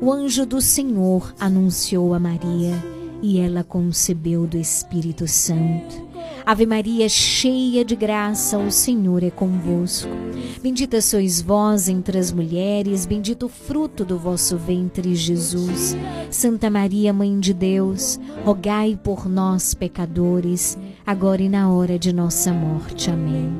[0.00, 2.74] O anjo do Senhor anunciou a Maria
[3.20, 6.08] e ela concebeu do Espírito Santo.
[6.46, 10.08] Ave Maria, cheia de graça, o Senhor é convosco.
[10.62, 15.96] Bendita sois vós entre as mulheres, bendito o fruto do vosso ventre, Jesus.
[16.30, 22.52] Santa Maria, Mãe de Deus, rogai por nós, pecadores, agora e na hora de nossa
[22.52, 23.10] morte.
[23.10, 23.50] Amém.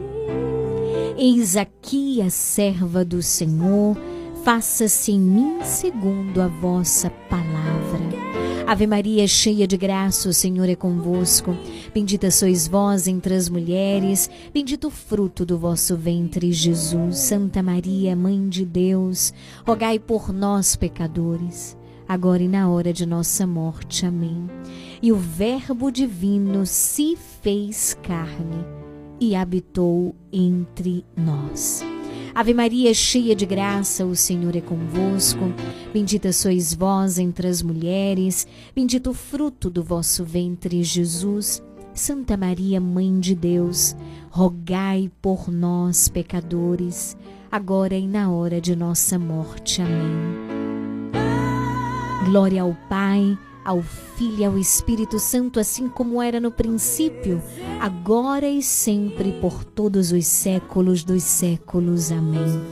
[1.16, 3.96] Eis aqui a serva do Senhor,
[4.48, 8.00] faça-se em mim segundo a vossa palavra.
[8.66, 11.54] Ave Maria, cheia de graça, o Senhor é convosco.
[11.92, 17.18] Bendita sois vós entre as mulheres, bendito o fruto do vosso ventre, Jesus.
[17.18, 19.34] Santa Maria, Mãe de Deus,
[19.66, 21.76] rogai por nós, pecadores,
[22.08, 24.06] agora e na hora de nossa morte.
[24.06, 24.46] Amém.
[25.02, 28.64] E o Verbo divino se fez carne
[29.20, 31.84] e habitou entre nós.
[32.38, 35.52] Ave Maria, cheia de graça, o Senhor é convosco.
[35.92, 41.60] Bendita sois vós entre as mulheres, bendito o fruto do vosso ventre, Jesus.
[41.92, 43.96] Santa Maria, Mãe de Deus,
[44.30, 47.16] rogai por nós, pecadores,
[47.50, 49.82] agora e na hora de nossa morte.
[49.82, 50.48] Amém.
[52.24, 53.36] Glória ao Pai
[53.68, 57.42] ao Filho e ao Espírito Santo, assim como era no princípio,
[57.78, 62.10] agora e sempre, por todos os séculos dos séculos.
[62.10, 62.62] Amém.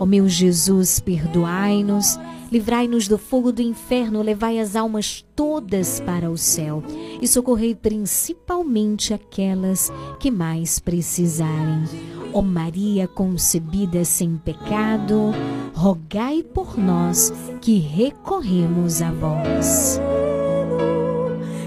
[0.00, 2.18] Ó meu Jesus, perdoai-nos,
[2.50, 6.82] livrai-nos do fogo do inferno, levai as almas todas para o céu
[7.20, 11.84] e socorrei principalmente aquelas que mais precisarem.
[12.32, 15.32] Ó Maria concebida sem pecado,
[15.74, 20.00] rogai por nós que recorremos a vós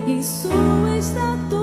[0.08, 1.61] e sua estatura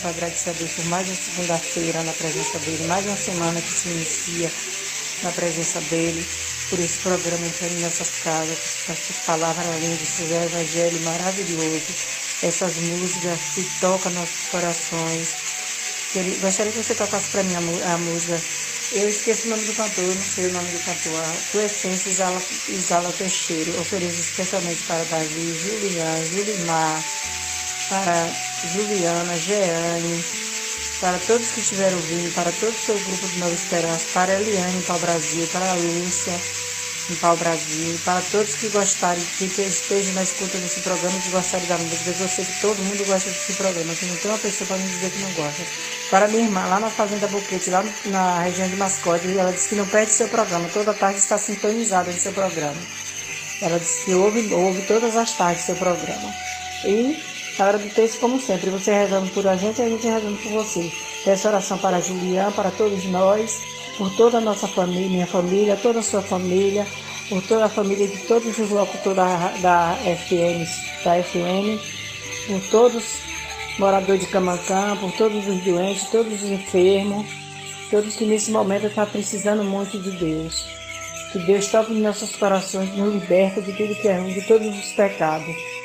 [0.00, 3.70] para agradecer a Deus por mais uma segunda-feira na presença dele, mais uma semana que
[3.72, 4.50] se inicia
[5.22, 6.24] na presença dele,
[6.70, 11.82] por esse programa entrando em nossas casas, com essas palavras lindas, esse evangelho maravilhoso,
[12.42, 15.28] essas músicas que tocam nossos corações.
[16.12, 18.40] Queria- Gostaria que você tocasse para mim a, a música.
[18.92, 21.20] Eu esqueci o nome do cantor, eu não sei o nome do cantor.
[21.20, 23.78] A tua essência exala, exala teu cheiro.
[23.80, 27.04] Ofereço especialmente para Davi, Julian, Julimar,
[27.90, 28.30] para
[28.72, 30.24] Juliana, Jeane,
[31.00, 34.78] para todos que estiveram ouvindo, para todo o seu grupo de Nova Esperança, para Eliane
[34.78, 36.32] em Pau Brasil, para a Lúcia
[37.10, 41.66] em Pau Brasil, para todos que gostarem, que estejam na escuta desse programa que gostarem
[41.66, 42.14] da música.
[42.20, 44.88] Eu sei que todo mundo gosta desse programa, que não tem uma pessoa para me
[44.88, 45.62] dizer que não gosta.
[46.10, 49.74] Para minha irmã, lá na Fazenda Boquete, lá na região de Mascote, ela disse que
[49.74, 52.80] não perde seu programa, toda tarde está sintonizada no seu programa.
[53.60, 56.32] Ela disse que ouve, ouve todas as tardes seu programa.
[56.84, 57.29] E
[57.60, 60.38] na hora do texto, como sempre, você rezando por a gente e a gente rezando
[60.38, 60.90] por você.
[61.22, 63.60] Peço oração para a Juliana, para todos nós,
[63.98, 66.86] por toda a nossa família, minha família, toda a sua família,
[67.28, 71.78] por toda a família de todos os locutores da, da FM, da FM,
[72.46, 77.26] por todos os moradores de Camancã, por todos os doentes, todos os enfermos,
[77.90, 80.64] todos que nesse momento estão precisando muito de Deus.
[81.30, 84.66] Que Deus toque em nossos corações, nos liberta de tudo que é ruim, de todos
[84.66, 85.79] os pecados.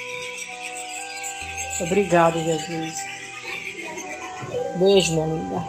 [1.81, 2.95] Obrigado, Jesus.
[4.77, 5.63] Beijo, minha amiga.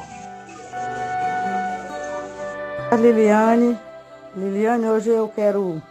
[2.91, 3.79] A Liliane.
[4.37, 5.83] Liliane, hoje eu quero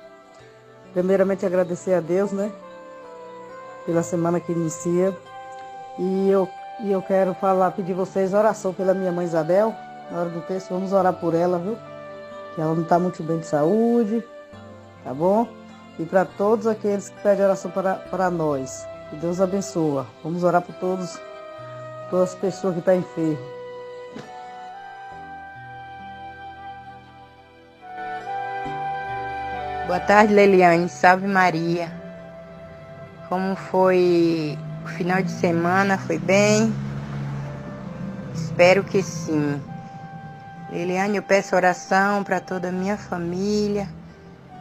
[0.93, 2.51] primeiramente agradecer a Deus, né?
[3.85, 5.15] Pela semana que inicia.
[5.99, 6.47] E eu,
[6.83, 9.73] e eu quero falar, pedir vocês oração pela minha mãe Isabel.
[10.11, 11.77] Na hora do texto, vamos orar por ela, viu?
[12.53, 14.23] Que ela não está muito bem de saúde,
[15.03, 15.47] tá bom?
[15.97, 18.85] e para todos aqueles que pedem oração para, para nós.
[19.15, 20.05] Que Deus abençoa.
[20.21, 21.17] Vamos orar por todos,
[22.09, 23.39] todas as pessoas que estão tá enfermas.
[29.87, 30.89] Boa tarde, Leliane.
[30.89, 31.89] Salve Maria.
[33.29, 35.97] Como foi o final de semana?
[35.97, 36.73] Foi bem?
[38.33, 39.61] Espero que sim.
[40.71, 43.87] Liliane, eu peço oração para toda a minha família,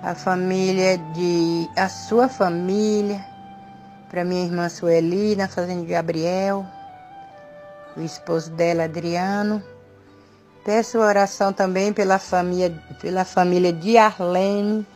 [0.01, 1.69] a família de.
[1.77, 3.34] a sua família,
[4.15, 6.65] para minha irmã Sueli, na fazenda de Gabriel,
[7.97, 9.61] o esposo dela, Adriano.
[10.65, 14.87] Peço oração também pela família, pela família de Arlene,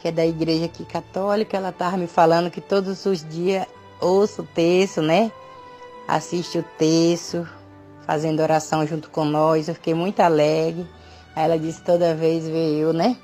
[0.00, 1.56] que é da igreja aqui católica.
[1.56, 3.64] Ela estava me falando que todos os dias
[4.00, 5.30] ouço o texto, né?
[6.08, 7.48] Assiste o texto,
[8.04, 9.68] fazendo oração junto com nós.
[9.68, 10.84] Eu fiquei muito alegre.
[11.36, 13.16] Aí ela disse toda vez eu, né?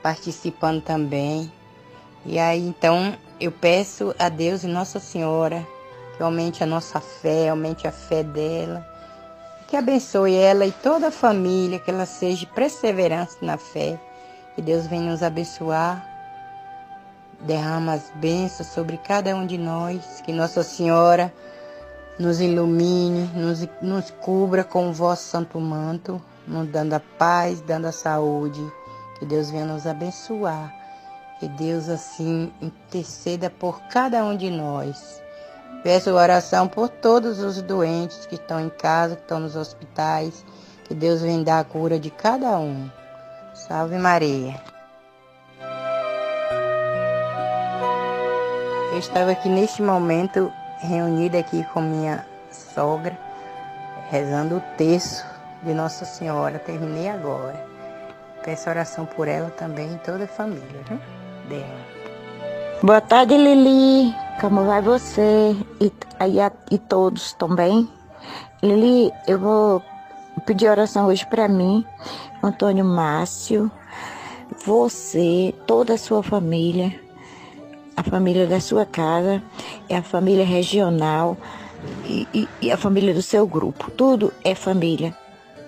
[0.00, 1.52] Participando também.
[2.24, 5.66] E aí então eu peço a Deus e Nossa Senhora
[6.16, 8.86] que aumente a nossa fé, aumente a fé dela,
[9.68, 13.98] que abençoe ela e toda a família, que ela seja perseverante na fé,
[14.54, 16.04] que Deus venha nos abençoar,
[17.40, 21.32] derrama as bênçãos sobre cada um de nós, que Nossa Senhora
[22.18, 27.86] nos ilumine, nos, nos cubra com o vosso santo manto, nos dando a paz, dando
[27.86, 28.62] a saúde.
[29.18, 30.85] Que Deus venha nos abençoar.
[31.38, 35.22] Que Deus assim interceda por cada um de nós.
[35.82, 40.44] Peço oração por todos os doentes que estão em casa, que estão nos hospitais.
[40.84, 42.90] Que Deus venha dar a cura de cada um.
[43.54, 44.60] Salve Maria.
[48.92, 53.18] Eu estava aqui neste momento reunida aqui com minha sogra,
[54.10, 55.26] rezando o texto
[55.62, 56.58] de Nossa Senhora.
[56.58, 57.62] Terminei agora.
[58.42, 61.25] Peço oração por ela também e toda a família viu?
[61.48, 61.86] Dela.
[62.82, 64.14] Boa tarde, Lili.
[64.40, 65.56] Como vai você?
[65.80, 67.88] E, e, e todos também?
[68.62, 69.82] Lili, eu vou
[70.44, 71.84] pedir oração hoje para mim,
[72.42, 73.70] Antônio Márcio,
[74.64, 77.00] você, toda a sua família,
[77.96, 79.42] a família da sua casa,
[79.90, 81.36] a família regional
[82.04, 83.90] e, e, e a família do seu grupo.
[83.90, 85.16] Tudo é família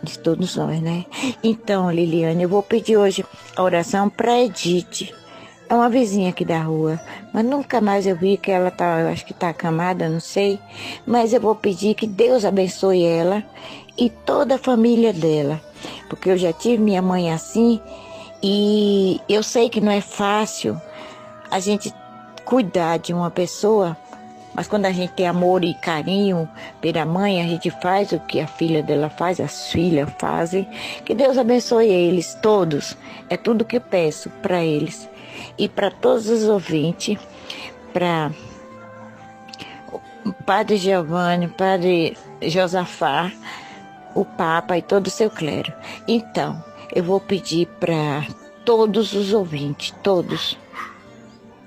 [0.03, 1.07] de todos nós, né?
[1.43, 3.25] Então, Liliane, eu vou pedir hoje
[3.57, 5.13] a oração para Edith.
[5.70, 6.99] É uma vizinha aqui da rua,
[7.31, 10.59] mas nunca mais eu vi que ela tá, eu acho que tá acamada, não sei.
[11.07, 13.45] Mas eu vou pedir que Deus abençoe ela
[13.99, 15.61] e toda a família dela,
[16.09, 17.78] porque eu já tive minha mãe assim
[18.43, 20.81] e eu sei que não é fácil
[21.51, 21.93] a gente
[22.47, 23.95] cuidar de uma pessoa,
[24.55, 26.49] mas quando a gente tem amor e carinho
[26.81, 30.66] pela mãe, a gente faz o que a filha dela faz, as filhas fazem.
[31.05, 32.97] Que Deus abençoe eles todos.
[33.28, 35.09] É tudo que eu peço para eles.
[35.56, 37.19] E para todos os ouvintes,
[37.93, 38.31] para
[40.24, 43.32] o Padre Giovanni, Padre Josafá,
[44.15, 45.73] o Papa e todo o seu clero.
[46.06, 46.62] Então,
[46.94, 48.27] eu vou pedir para
[48.65, 50.59] todos os ouvintes, todos,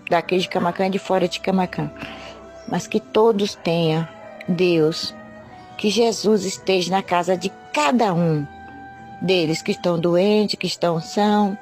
[0.10, 1.91] daqui de Camacã e de fora de Camacã.
[2.68, 4.07] Mas que todos tenham
[4.48, 5.14] Deus,
[5.77, 8.45] que Jesus esteja na casa de cada um
[9.22, 11.57] deles que estão doentes, que estão são,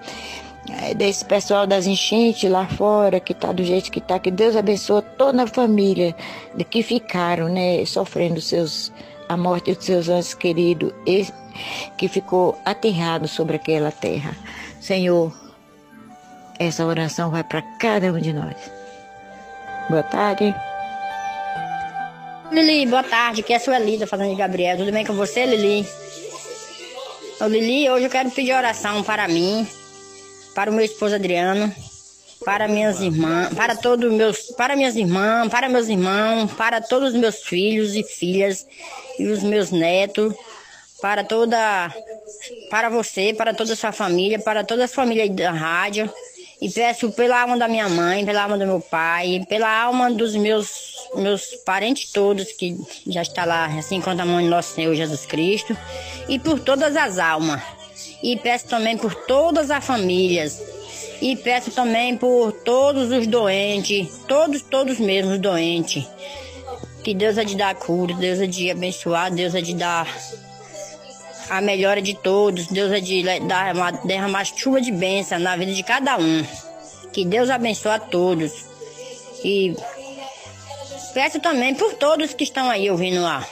[0.72, 4.56] é, desse pessoal das enchentes lá fora, que está do jeito que está, que Deus
[4.56, 6.16] abençoe toda a família
[6.56, 8.92] de que ficaram, né, sofrendo seus,
[9.28, 10.94] a morte dos seus anjos queridos,
[11.98, 14.36] que ficou aterrado sobre aquela terra.
[14.80, 15.34] Senhor,
[16.60, 18.56] essa oração vai para cada um de nós.
[19.90, 20.54] Boa tarde.
[22.52, 23.42] Lili, boa tarde.
[23.42, 24.78] Aqui é a Sueli, da Fazenda de Gabriel.
[24.78, 25.88] Tudo bem com você, Lili?
[27.40, 29.66] Ô, Lili, hoje eu quero pedir oração para mim,
[30.60, 31.74] para o meu esposo Adriano,
[32.44, 37.16] para minhas irmãs, para todos meus, para minhas irmãs, para meus irmãos, para todos os
[37.18, 38.68] meus filhos e filhas
[39.18, 40.36] e os meus netos,
[41.02, 41.90] para toda,
[42.70, 46.12] para você, para toda a sua família, para toda a família da rádio
[46.62, 50.36] e peço pela alma da minha mãe, pela alma do meu pai, pela alma dos
[50.36, 50.70] meus,
[51.16, 52.78] meus parentes todos, que
[53.08, 55.78] já está lá, assim quanto a mãe do nosso Senhor Jesus Cristo,
[56.28, 57.79] e por todas as almas.
[58.22, 60.62] E peço também por todas as famílias.
[61.22, 66.08] E peço também por todos os doentes, todos, todos mesmo os doentes.
[67.04, 70.08] Que Deus é de dar cura, Deus é de abençoar, Deus é de dar
[71.50, 72.68] a melhora de todos.
[72.68, 73.74] Deus é de dar
[74.06, 76.46] derramar chuva de bênção na vida de cada um.
[77.12, 78.52] Que Deus abençoe a todos.
[79.44, 79.76] E
[81.14, 83.48] peço também por todos que estão aí ouvindo lá.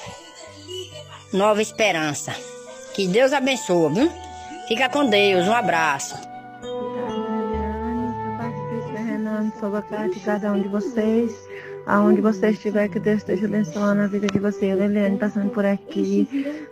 [1.33, 2.35] Nova Esperança.
[2.93, 4.26] Que Deus abençoe, viu?
[4.67, 5.47] Fica com Deus.
[5.47, 6.27] Um abraço.
[9.59, 11.47] sobre a casa de cada um de vocês.
[11.85, 14.73] Aonde você estiver, que Deus esteja abençoando a vida de você.
[14.73, 16.27] Liliane passando por aqui,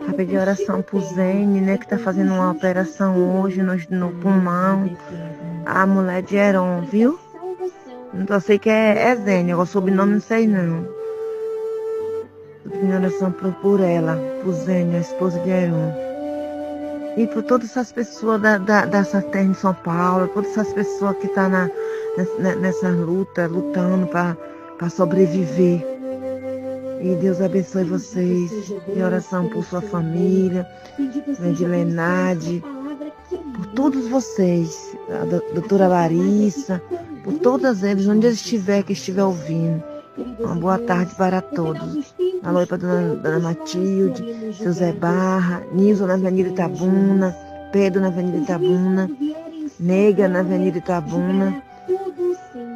[0.07, 4.89] a pedir oração pro Zene, né, que tá fazendo uma operação hoje no, no pulmão.
[5.65, 7.17] A mulher de Heron, viu?
[8.13, 10.85] Então, eu sei que é, é Zene, o sobrenome não sei não.
[12.69, 16.04] Pedindo oração por, ela, por Zene, a esposa de Heron.
[17.17, 21.15] E por todas essas pessoas da, da, dessa terra de São Paulo, todas essas pessoas
[21.17, 21.69] que estão tá
[22.17, 25.85] nessa, nessa luta, lutando para sobreviver.
[27.01, 28.51] E Deus abençoe vocês.
[28.87, 30.67] Em oração por sua família,
[31.55, 32.63] de Lenade,
[33.55, 36.81] por todos vocês, a doutora Larissa,
[37.23, 39.94] por todas eles, onde eles estiver, que estiver ouvindo.
[40.17, 42.15] Uma boa tarde para todos.
[42.43, 47.35] Alô para dona, dona Matilde, José Barra, Nilson na Avenida Itabuna,
[47.71, 49.09] Pedro na Avenida Itabuna,
[49.77, 51.61] Nega na Avenida Itabuna,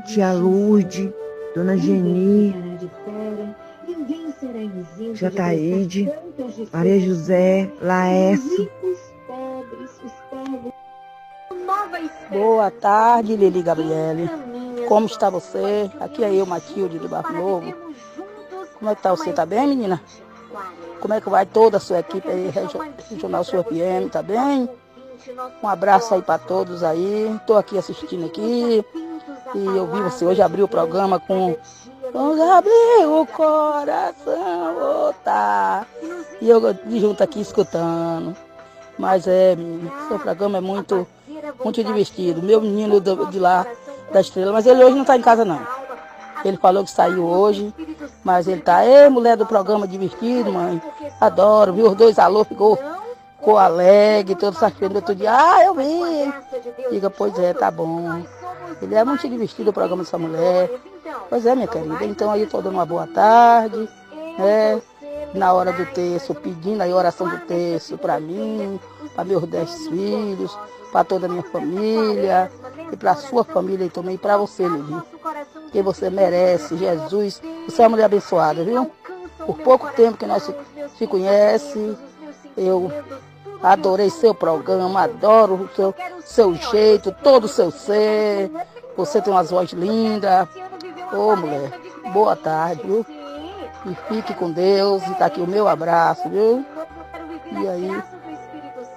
[0.05, 1.09] Tia Lourdes,
[1.55, 2.53] Dona Geni,
[5.13, 6.11] Jataíde,
[6.73, 8.69] Maria José, Laércio.
[12.29, 14.29] Boa tarde, Lili Gabriele.
[14.89, 15.91] Como está você?
[15.99, 17.73] Aqui é eu, Matilde, do Barro Novo.
[18.79, 19.31] Como é que tá você?
[19.31, 20.01] Tá bem, menina?
[20.99, 22.51] Como é que vai toda a sua equipe aí,
[23.07, 24.67] Regional Sua FM, tá bem?
[25.61, 27.35] Um abraço aí para todos aí.
[27.35, 28.83] Estou aqui assistindo aqui.
[29.53, 31.55] E eu vi você hoje abrir o programa com
[32.11, 35.85] Vamos abrir o coração, oh, tá.
[36.41, 36.59] E eu
[36.99, 38.35] junto aqui escutando.
[38.97, 39.55] Mas é,
[40.07, 41.07] seu programa é muito,
[41.63, 42.41] muito divertido.
[42.41, 43.67] Meu menino de lá,
[44.11, 45.59] da estrela, mas ele hoje não está em casa não.
[46.43, 47.73] Ele falou que saiu hoje,
[48.23, 50.81] mas ele tá, é mulher do programa divertido, mãe.
[51.19, 51.87] Adoro, viu?
[51.87, 52.79] Os dois alô, ficou,
[53.37, 54.95] ficou alegre, todos satisfeitos.
[54.95, 56.33] Outro dia, ah, eu vi.
[56.91, 58.23] Diga, pois é, tá bom.
[58.81, 60.71] Ele é muito divertido o programa dessa mulher.
[61.29, 62.05] Pois é, minha querida.
[62.05, 63.89] Então aí estou dando uma boa tarde,
[64.37, 64.81] né?
[65.33, 68.79] Na hora do texto, pedindo aí oração do texto para mim,
[69.13, 70.57] para meus dez filhos,
[70.91, 72.51] para toda a minha família
[72.91, 75.01] e para a sua família e também para você, Lili.
[75.71, 77.41] Que você merece, Jesus.
[77.65, 78.89] Você é uma mulher abençoada, viu?
[79.45, 80.51] Por pouco tempo que nós
[80.97, 81.97] se conhece,
[82.57, 82.91] eu
[83.61, 85.93] Adorei seu programa, adoro o seu,
[86.23, 88.49] seu jeito, todo o seu ser.
[88.95, 90.47] Você tem umas vozes lindas.
[91.11, 91.71] Ô mulher,
[92.13, 93.05] boa tarde, viu?
[93.85, 95.05] E fique com Deus.
[95.07, 96.65] E tá aqui o meu abraço, viu?
[97.51, 98.03] E aí,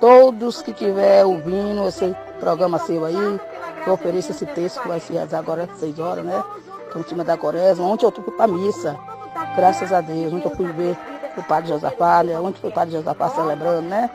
[0.02, 3.40] todos que estiver ouvindo esse programa seu aí,
[3.86, 6.42] eu ofereço esse texto que vai se rezar agora às seis horas, né?
[6.92, 7.86] Que time da Quaresma.
[7.86, 8.98] Ontem eu fui pra missa.
[9.54, 10.32] Graças a Deus.
[10.32, 10.98] Ontem eu fui ver
[11.36, 12.36] o padre Josafá, né?
[12.36, 14.10] Ontem foi o padre Josafá celebrando, né?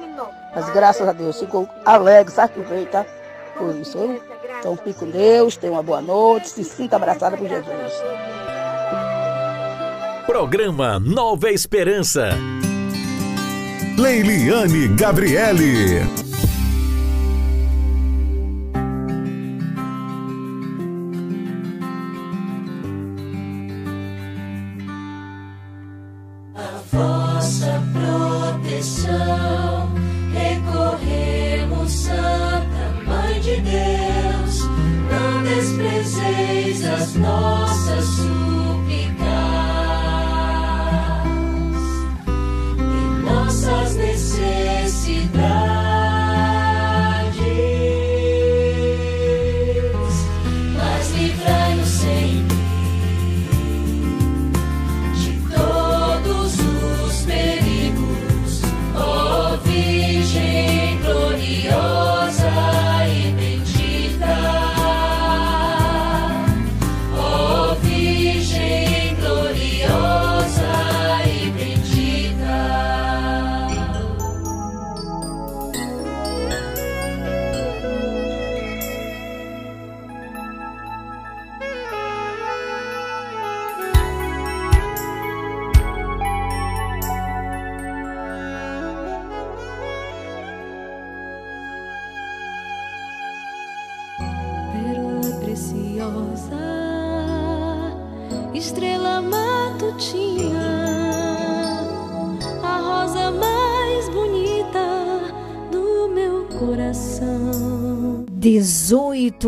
[0.53, 3.07] Mas graças a Deus, ficou alegre, satisfeita
[3.57, 3.97] por isso.
[4.59, 7.93] Então fique com Deus, tenha uma boa noite, se sinta abraçada por Jesus.
[10.25, 12.31] Programa Nova Esperança.
[13.97, 16.26] Leiliane Gabriele.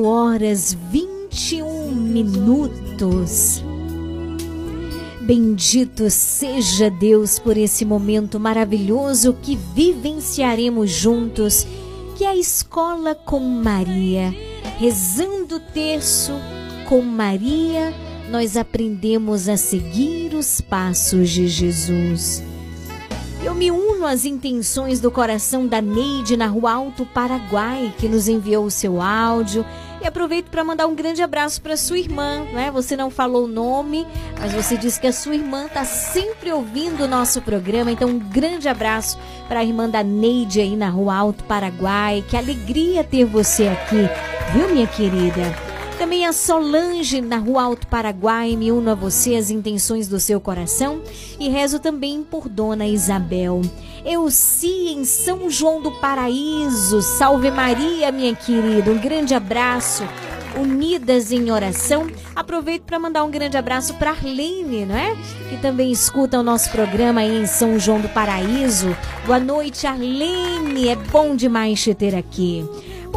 [0.03, 3.63] Horas 21 minutos.
[5.21, 11.67] Bendito seja Deus por esse momento maravilhoso que vivenciaremos juntos,
[12.17, 14.33] que é a escola com Maria,
[14.79, 16.33] rezando o terço
[16.87, 17.93] com Maria,
[18.31, 22.43] nós aprendemos a seguir os passos de Jesus.
[23.41, 28.27] Eu me uno às intenções do coração da Neide na Rua Alto Paraguai, que nos
[28.27, 29.65] enviou o seu áudio.
[30.01, 32.69] E aproveito para mandar um grande abraço para sua irmã, né?
[32.71, 34.05] Você não falou o nome,
[34.39, 37.91] mas você disse que a sua irmã está sempre ouvindo o nosso programa.
[37.91, 39.17] Então, um grande abraço
[39.47, 42.23] para a irmã da Neide aí na Rua Alto Paraguai.
[42.29, 44.09] Que alegria ter você aqui,
[44.53, 45.68] viu, minha querida?
[45.99, 50.39] Também a Solange, na Rua Alto Paraguai, me uno a você as intenções do seu
[50.39, 51.01] coração
[51.37, 53.61] e rezo também por Dona Isabel.
[54.05, 60.07] Euci, em São João do Paraíso, salve Maria, minha querida, um grande abraço.
[60.57, 62.07] Unidas em oração.
[62.33, 65.15] Aproveito para mandar um grande abraço para Arlene, não é?
[65.49, 68.95] Que também escuta o nosso programa aí em São João do Paraíso.
[69.25, 70.87] Boa noite, Arlene.
[70.87, 72.65] É bom demais te ter aqui.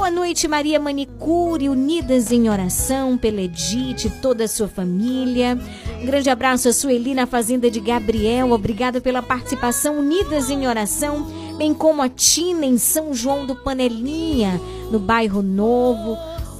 [0.02, 5.56] Boa noite, Maria Manicure, unidas em oração pela Edith e toda a sua família.
[6.00, 8.50] Um grande abraço a Sueli na Fazenda de Gabriel.
[8.50, 11.24] Obrigada pela participação, unidas em oração,
[11.56, 14.60] bem como a Tina em São João do Panelinha,
[14.90, 16.18] no bairro Novo.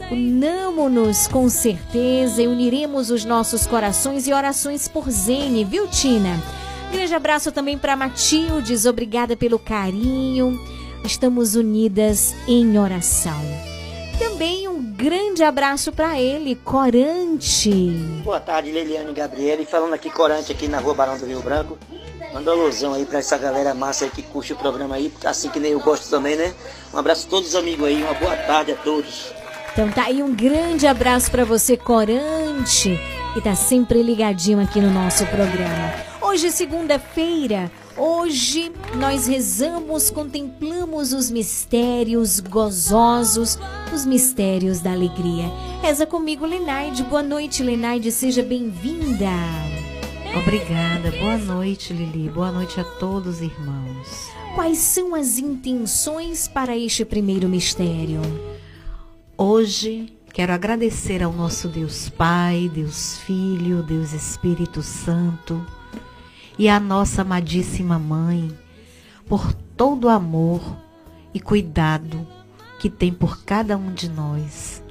[0.09, 6.41] Unamo-nos com certeza e uniremos os nossos corações e orações por Zene, viu, Tina?
[6.89, 10.61] Um grande abraço também para Matildes, obrigada pelo carinho
[11.05, 13.41] estamos unidas em oração.
[14.19, 17.71] Também um grande abraço para ele, Corante.
[18.25, 19.65] Boa tarde, Leliane Gabriele.
[19.65, 21.79] Falando aqui, Corante, aqui na rua Barão do Rio Branco.
[22.33, 25.61] Manda alusão aí para essa galera massa aí que curte o programa aí, assim que
[25.61, 26.55] nem eu gosto também, né?
[26.95, 29.33] Um abraço a todos os amigos aí, uma boa tarde a todos.
[29.73, 32.99] Então tá aí um grande abraço para você, Corante,
[33.35, 35.93] que tá sempre ligadinho aqui no nosso programa.
[36.21, 43.59] Hoje, segunda-feira, Hoje nós rezamos, contemplamos os mistérios gozosos,
[43.93, 45.45] os mistérios da alegria.
[45.83, 47.03] Reza comigo, Lenaide.
[47.03, 48.11] Boa noite, Lenaide.
[48.11, 49.29] Seja bem-vinda.
[50.39, 51.11] Obrigada.
[51.21, 52.31] Boa noite, Lili.
[52.31, 54.31] Boa noite a todos, irmãos.
[54.55, 58.23] Quais são as intenções para este primeiro mistério?
[59.37, 65.63] Hoje quero agradecer ao nosso Deus Pai, Deus Filho, Deus Espírito Santo
[66.59, 68.57] e a nossa amadíssima mãe
[69.27, 70.61] por todo o amor
[71.33, 72.27] e cuidado
[72.79, 74.83] que tem por cada um de nós,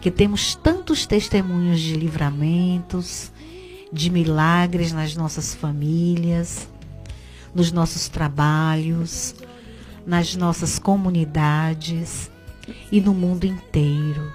[0.00, 3.30] que temos tantos testemunhos de livramentos,
[3.92, 6.68] de milagres nas nossas famílias,
[7.54, 9.34] nos nossos trabalhos,
[10.06, 12.30] nas nossas comunidades
[12.90, 14.32] e no mundo inteiro.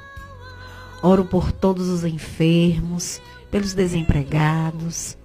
[1.02, 3.22] Oro por todos os enfermos,
[3.52, 5.18] pelos desempregados,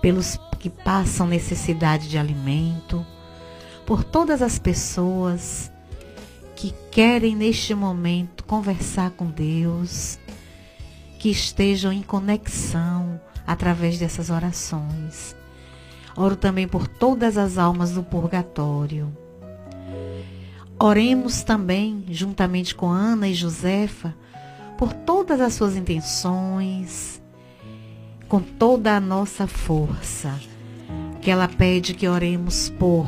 [0.00, 3.06] pelos que passam necessidade de alimento,
[3.86, 5.70] por todas as pessoas
[6.56, 10.18] que querem neste momento conversar com Deus,
[11.20, 15.36] que estejam em conexão através dessas orações.
[16.16, 19.16] Oro também por todas as almas do purgatório.
[20.80, 24.12] Oremos também, juntamente com Ana e Josefa,
[24.76, 27.22] por todas as suas intenções,
[28.28, 30.34] com toda a nossa força,
[31.26, 33.04] que ela pede que oremos por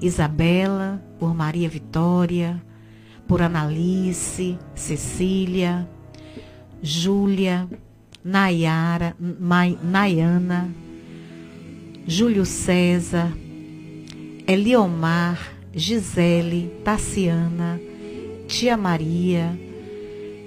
[0.00, 2.62] Isabela, por Maria Vitória,
[3.26, 5.88] por Analice, Cecília,
[6.80, 7.68] Júlia,
[8.22, 10.68] Nayara, Nayana,
[12.06, 13.32] Júlio César,
[14.46, 15.36] Eliomar,
[15.74, 17.80] Gisele, Tassiana,
[18.46, 19.58] Tia Maria,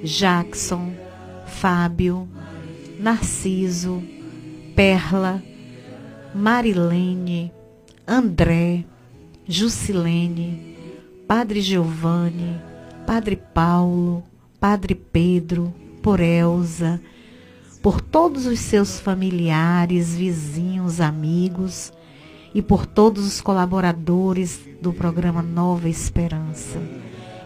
[0.02, 0.94] Jackson,
[1.46, 2.26] Fábio,
[2.98, 4.02] Narciso,
[4.78, 5.44] Perla,
[6.34, 7.52] Marilene,
[8.08, 8.86] André,
[9.48, 10.76] Jusilene,
[11.28, 12.62] Padre Giovanni,
[13.06, 14.24] Padre Paulo,
[14.60, 15.74] Padre Pedro,
[16.04, 17.02] por Elza,
[17.82, 21.92] por todos os seus familiares, vizinhos, amigos
[22.54, 26.80] e por todos os colaboradores do programa Nova Esperança.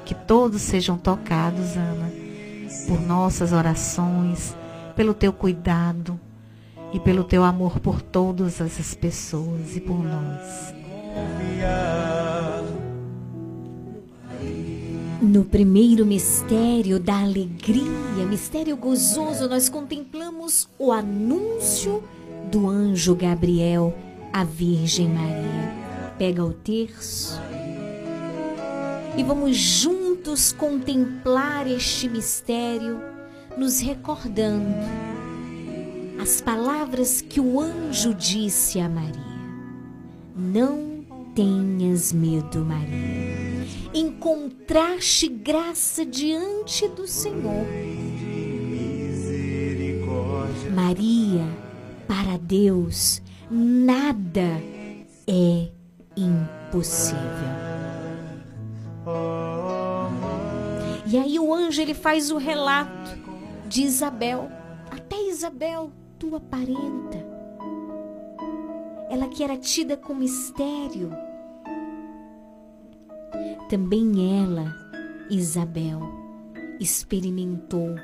[0.05, 2.11] Que todos sejam tocados, Ana,
[2.87, 4.53] por nossas orações
[4.93, 6.19] pelo teu cuidado
[6.93, 10.73] e pelo teu amor por todas essas pessoas e por nós.
[15.21, 22.03] No primeiro mistério da alegria, mistério gozoso, nós contemplamos o anúncio
[22.51, 23.93] do anjo Gabriel
[24.31, 25.73] à Virgem Maria.
[26.17, 27.39] Pega o terço
[29.17, 32.99] e vamos juntos contemplar este mistério
[33.57, 35.12] nos recordando
[36.19, 39.21] as palavras que o anjo disse a Maria.
[40.35, 43.67] Não tenhas medo, Maria.
[43.93, 47.65] Encontraste graça diante do Senhor.
[50.73, 51.45] Maria,
[52.07, 54.61] para Deus, nada
[55.27, 55.69] é
[56.15, 57.19] impossível.
[61.05, 63.17] E aí o anjo ele faz o relato
[63.67, 64.49] de Isabel.
[64.89, 65.91] Até Isabel,
[66.23, 67.17] tua parenta.
[69.09, 71.11] Ela que era tida com mistério.
[73.69, 74.73] Também ela,
[75.29, 75.99] Isabel,
[76.79, 77.95] experimentou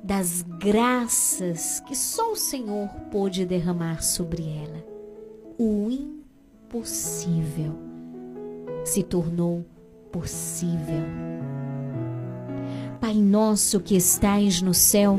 [0.00, 4.84] das graças que só o Senhor pôde derramar sobre ela.
[5.58, 7.74] O impossível
[8.84, 9.66] se tornou
[10.12, 11.02] possível.
[13.00, 15.18] Pai nosso que estais no céu,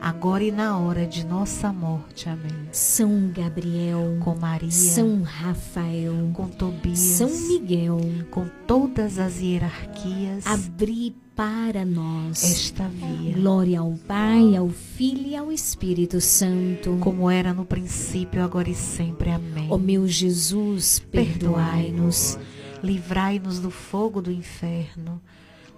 [0.00, 2.28] agora e na hora de nossa morte.
[2.28, 2.68] Amém.
[2.72, 7.98] São Gabriel, com Maria, São Rafael, com Tobias, São Miguel,
[8.30, 13.34] com todas as hierarquias, abri para nós esta via.
[13.34, 18.74] Glória ao Pai, ao Filho e ao Espírito Santo, como era no princípio, agora e
[18.74, 19.30] sempre.
[19.30, 19.68] Amém.
[19.70, 22.38] Ó meu Jesus, perdoai-nos,
[22.82, 25.20] livrai-nos do fogo do inferno,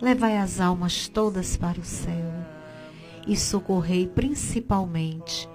[0.00, 2.57] levai as almas todas para o céu
[3.28, 5.48] e socorrei principalmente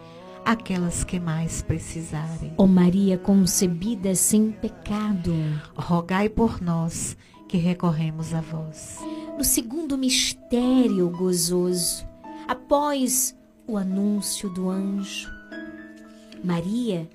[0.46, 2.54] aquelas que mais precisarem.
[2.58, 5.34] Ó Maria concebida sem pecado,
[5.76, 7.18] rogai por nós
[7.48, 9.00] que recorremos a vós.
[9.38, 12.06] No segundo mistério gozoso,
[12.48, 13.36] após
[13.68, 15.32] o anúncio do anjo,
[16.44, 17.10] Maria,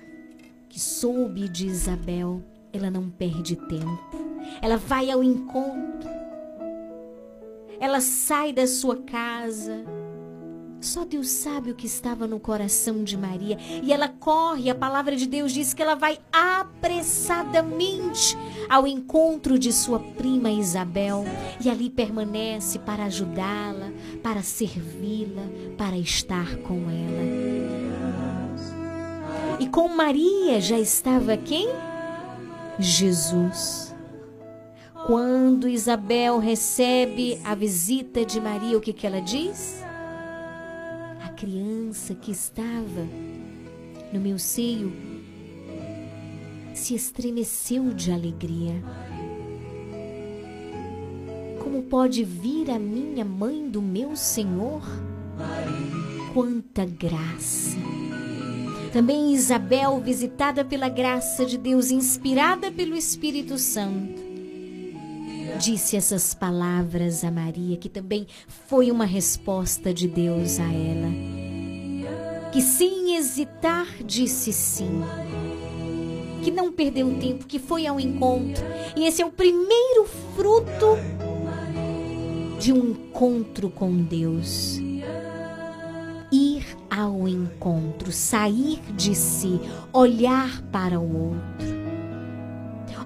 [0.67, 2.41] que soube de Isabel,
[2.73, 4.17] ela não perde tempo.
[4.61, 6.09] Ela vai ao encontro.
[7.79, 9.85] ela sai da sua casa.
[10.81, 13.57] Só Deus sabe o que estava no coração de Maria.
[13.83, 18.37] E ela corre, a palavra de Deus diz que ela vai apressadamente
[18.69, 21.25] ao encontro de sua prima Isabel.
[21.63, 23.91] E ali permanece para ajudá-la,
[24.23, 25.43] para servi-la,
[25.77, 27.59] para estar com ela.
[29.59, 31.67] E com Maria já estava quem?
[32.79, 33.93] Jesus.
[35.05, 39.83] Quando Isabel recebe a visita de Maria, o que, que ela diz?
[41.39, 43.07] Criança que estava
[44.11, 44.91] no meu seio
[46.73, 48.75] se estremeceu de alegria.
[51.63, 54.81] Como pode vir a minha mãe do meu Senhor?
[56.33, 57.77] Quanta graça!
[58.91, 64.28] Também Isabel, visitada pela graça de Deus, inspirada pelo Espírito Santo,
[65.57, 68.27] disse essas palavras a Maria, que também
[68.67, 71.09] foi uma resposta de Deus a ela.
[72.51, 75.01] Que sem hesitar disse sim.
[76.43, 78.63] Que não perdeu tempo, que foi ao encontro.
[78.95, 80.05] E esse é o primeiro
[80.35, 80.97] fruto
[82.59, 84.79] de um encontro com Deus.
[86.31, 89.59] Ir ao encontro, sair de si,
[89.93, 91.88] olhar para o outro.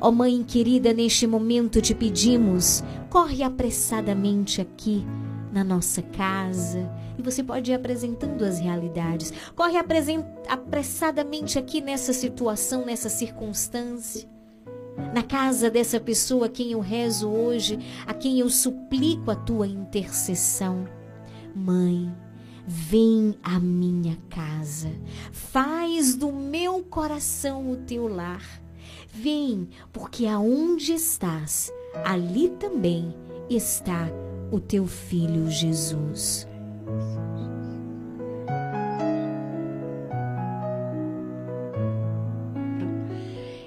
[0.04, 5.02] Ó oh, Mãe querida, neste momento te pedimos, corre apressadamente aqui
[5.50, 6.92] na nossa casa.
[7.18, 9.32] E você pode ir apresentando as realidades.
[9.56, 9.78] Corre
[10.50, 14.30] apressadamente aqui nessa situação, nessa circunstância.
[15.16, 19.68] Na casa dessa pessoa a quem eu rezo hoje, a quem eu suplico a tua
[19.68, 20.86] intercessão.
[21.56, 22.14] Mãe,
[22.68, 24.92] vem à minha casa,
[25.32, 28.63] faz do meu coração o teu lar
[29.16, 31.72] Vem, porque aonde estás,
[32.04, 33.14] ali também
[33.48, 34.10] está
[34.52, 36.48] o teu filho Jesus.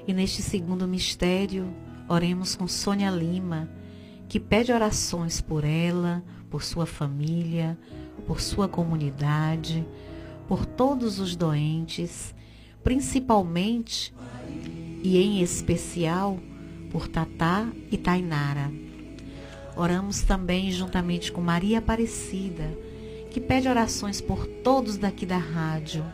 [0.05, 1.73] E neste segundo mistério,
[2.09, 3.71] oremos com Sônia Lima,
[4.29, 7.79] que pede orações por ela, por sua família,
[8.27, 9.87] por sua comunidade,
[10.49, 12.35] por todos os doentes,
[12.83, 14.13] principalmente
[15.07, 16.37] e em especial
[16.91, 18.73] por Tatá e Tainara.
[19.77, 22.77] Oramos também juntamente com Maria Aparecida,
[23.31, 26.05] que pede orações por todos daqui da rádio,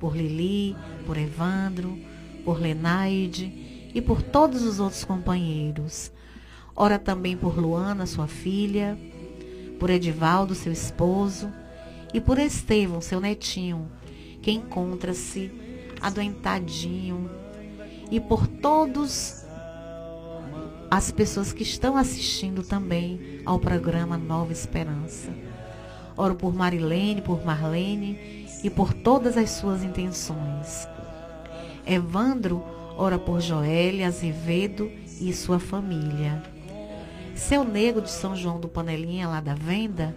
[0.00, 1.98] por Lili, por Evandro,
[2.42, 6.10] por Lenaide e por todos os outros companheiros.
[6.74, 8.98] Ora também por Luana, sua filha,
[9.78, 11.52] por Edivaldo, seu esposo,
[12.14, 13.90] e por Estevão, seu netinho,
[14.40, 15.50] que encontra-se
[16.00, 17.28] adoentadinho
[18.10, 19.44] e por todos
[20.90, 25.30] as pessoas que estão assistindo também ao programa Nova Esperança.
[26.16, 30.88] Oro por Marilene, por Marlene e por todas as suas intenções.
[31.86, 32.64] Evandro
[32.96, 34.90] ora por Joélia Azevedo
[35.20, 36.42] e sua família.
[37.34, 40.16] Seu nego de São João do Panelinha, lá da venda,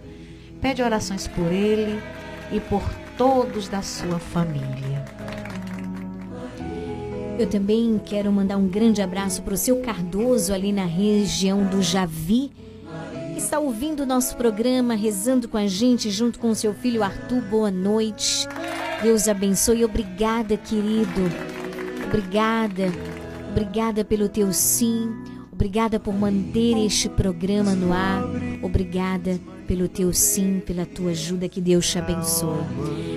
[0.60, 2.02] pede orações por ele
[2.50, 2.82] e por
[3.16, 5.04] todos da sua família.
[7.38, 11.82] Eu também quero mandar um grande abraço para o seu Cardoso ali na região do
[11.82, 12.52] Javi.
[13.36, 17.40] Está ouvindo o nosso programa, rezando com a gente, junto com o seu filho Arthur.
[17.42, 18.46] Boa noite.
[19.02, 19.84] Deus abençoe.
[19.84, 21.22] Obrigada, querido.
[22.06, 22.92] Obrigada.
[23.50, 25.10] Obrigada pelo teu sim.
[25.62, 28.24] Obrigada por manter este programa no ar.
[28.60, 31.48] Obrigada pelo teu sim, pela tua ajuda.
[31.48, 32.58] Que Deus te abençoe.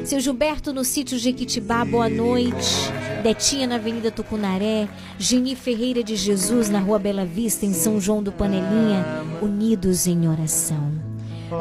[0.05, 2.91] Seu Gilberto no sítio Jequitibá, boa noite.
[3.23, 4.87] Detinha na Avenida Tucunaré.
[5.17, 9.03] Geni Ferreira de Jesus na Rua Bela Vista, em São João do Panelinha,
[9.41, 10.91] unidos em oração.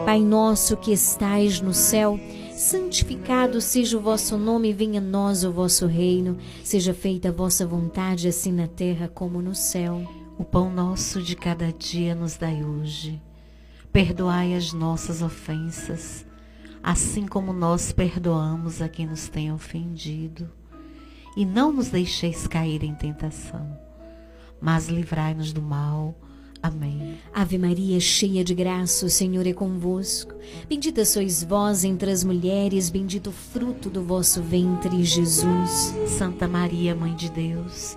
[0.05, 2.21] Pai nosso que estais no céu,
[2.53, 7.67] santificado seja o vosso nome, venha a nós o vosso reino, seja feita a vossa
[7.67, 10.24] vontade, assim na terra como no céu.
[10.37, 13.23] O pão nosso de cada dia nos dai hoje.
[13.93, 16.27] Perdoai as nossas ofensas,
[16.83, 20.51] assim como nós perdoamos a quem nos tem ofendido.
[21.37, 23.79] E não nos deixeis cair em tentação,
[24.61, 26.17] mas livrai-nos do mal.
[26.61, 27.17] Amém.
[27.33, 30.35] Ave Maria, cheia de graça, o Senhor é convosco.
[30.69, 35.95] Bendita sois vós entre as mulheres, bendito o fruto do vosso ventre, Jesus.
[36.09, 37.97] Santa Maria, Mãe de Deus,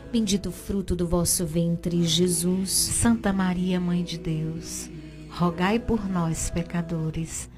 [0.49, 2.69] o fruto do vosso ventre, Jesus.
[2.69, 4.89] Santa Maria, Mãe de Deus,
[5.29, 7.49] rogai por nós, pecadores,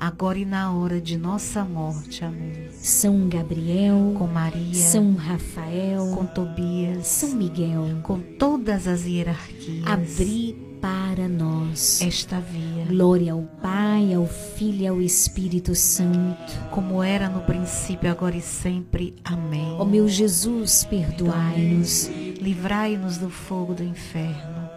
[0.00, 2.24] agora e na hora de nossa morte.
[2.24, 2.68] Amém.
[2.72, 10.56] São Gabriel, Com Maria, São Rafael, com Tobias, São Miguel, com todas as hierarquias, abri
[10.80, 16.58] para nós esta via, glória ao Pai, ao Filho e ao Espírito Santo.
[16.70, 19.14] como era no princípio, agora e sempre.
[19.22, 19.76] Amém.
[19.78, 22.08] Ó meu Jesus, perdoai-nos.
[22.40, 24.70] Livrai-nos do fogo do inferno.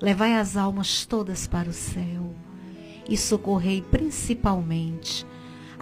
[0.00, 2.21] Levai as almas todas para o céu
[3.08, 5.26] e socorrei principalmente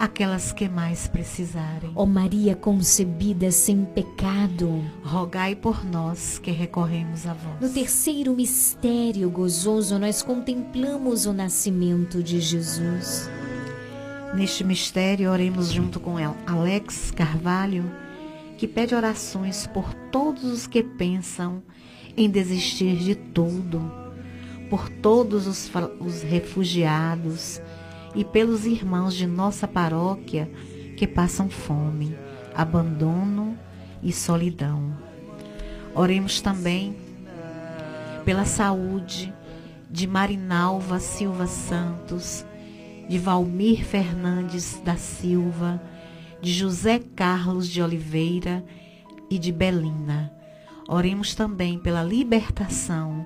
[0.01, 1.91] aquelas que mais precisarem.
[1.95, 4.83] Ó Maria concebida sem pecado.
[5.03, 7.61] Rogai por nós que recorremos a vós.
[7.61, 13.29] No terceiro mistério gozoso, nós contemplamos o nascimento de Jesus.
[14.33, 16.15] Neste mistério, oremos junto com
[16.47, 17.83] Alex Carvalho,
[18.57, 21.61] que pede orações por todos os que pensam
[22.17, 23.79] em desistir de tudo,
[24.71, 25.69] por todos os,
[25.99, 27.61] os refugiados
[28.15, 30.49] e pelos irmãos de nossa paróquia
[30.95, 32.15] que passam fome,
[32.55, 33.59] abandono
[34.01, 34.97] e solidão.
[35.93, 36.95] Oremos também
[38.23, 39.33] pela saúde
[39.89, 42.45] de Marinalva Silva Santos,
[43.09, 45.81] de Valmir Fernandes da Silva,
[46.41, 48.63] de José Carlos de Oliveira
[49.29, 50.31] e de Belina.
[50.87, 53.25] Oremos também pela libertação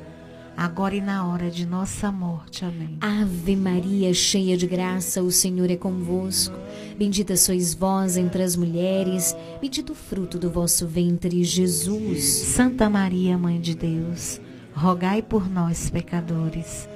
[0.61, 2.63] agora e na hora de nossa morte.
[2.63, 2.95] Amém.
[3.01, 6.55] Ave Maria, cheia de graça, o Senhor é convosco.
[6.95, 12.23] Bendita sois vós entre as mulheres, bendito o fruto do vosso ventre, Jesus.
[12.23, 14.39] Santa Maria, Mãe de Deus,
[14.71, 16.87] rogai por nós, pecadores,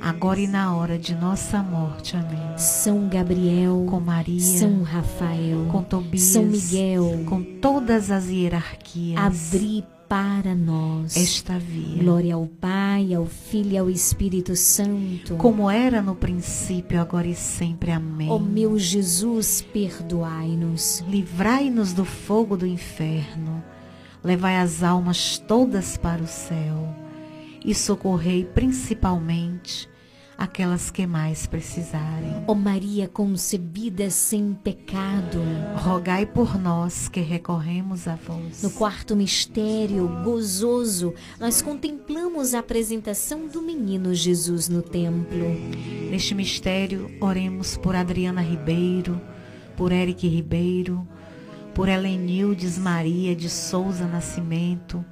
[0.00, 2.16] agora e na hora de nossa morte.
[2.16, 2.58] Amém.
[2.58, 9.84] São Gabriel, Com Maria, São Rafael, com Tobias, São Miguel, com todas as hierarquias, abri
[10.12, 12.02] para nós esta via.
[12.02, 15.36] Glória ao Pai, ao Filho e ao Espírito Santo.
[15.36, 17.92] Como era no princípio, agora e sempre.
[17.92, 18.28] Amém.
[18.28, 21.02] Ó meu Jesus, perdoai-nos.
[21.08, 23.64] Livrai-nos do fogo do inferno.
[24.22, 26.94] Levai as almas todas para o céu.
[27.64, 29.88] E socorrei principalmente
[30.42, 32.42] aquelas que mais precisarem.
[32.48, 35.40] Ó Maria concebida sem pecado,
[35.76, 38.60] rogai por nós que recorremos a vós.
[38.60, 45.46] No quarto mistério gozoso, nós contemplamos a apresentação do menino Jesus no templo.
[46.10, 49.20] Neste mistério, oremos por Adriana Ribeiro,
[49.76, 51.06] por Eric Ribeiro,
[51.72, 55.04] por Helenildes Maria de Souza Nascimento,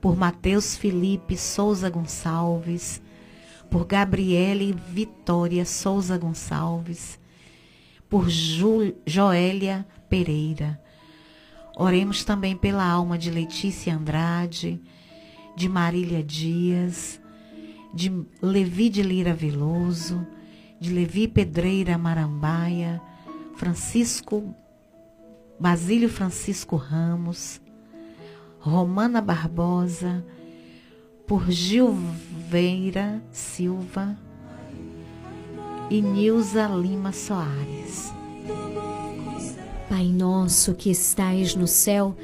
[0.00, 3.02] por Mateus Felipe Souza Gonçalves,
[3.70, 7.18] por Gabriele Vitória Souza Gonçalves,
[8.08, 10.80] por Ju, Joélia Pereira.
[11.76, 14.80] Oremos também pela alma de Letícia Andrade,
[15.56, 17.20] de Marília Dias,
[17.92, 20.26] de Levi de Lira Veloso,
[20.80, 23.00] de Levi Pedreira Marambaia,
[23.56, 24.54] Francisco
[25.58, 27.60] Basílio Francisco Ramos,
[28.58, 30.24] Romana Barbosa,
[31.26, 31.50] por
[32.44, 34.16] Gilveira Silva
[35.90, 38.12] e Nilza Lima Soares.
[39.88, 42.14] Pai nosso que estais no céu,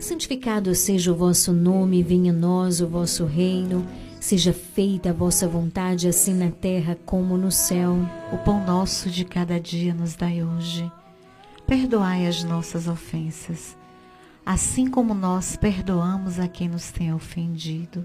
[0.00, 3.86] santificado seja o vosso nome, venha a nós o vosso reino,
[4.18, 7.96] seja feita a vossa vontade, assim na terra como no céu.
[8.32, 10.90] O pão nosso de cada dia nos dai hoje.
[11.66, 13.76] Perdoai as nossas ofensas,
[14.44, 18.04] assim como nós perdoamos a quem nos tem ofendido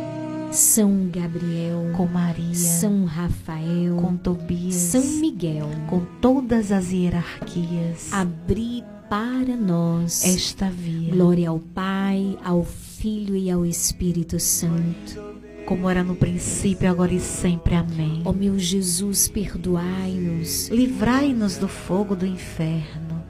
[0.51, 8.83] São Gabriel, com Maria, São Rafael, com Tobias, São Miguel, com todas as hierarquias, abri
[9.09, 11.13] para nós esta via.
[11.13, 15.23] Glória ao Pai, ao Filho e ao Espírito Santo.
[15.65, 17.73] Como era no princípio, agora e sempre.
[17.73, 18.21] Amém.
[18.25, 20.67] Ó meu Jesus, perdoai-nos.
[20.67, 23.23] Livrai-nos do fogo do inferno.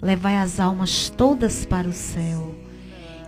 [0.00, 2.54] Levai as almas todas para o céu.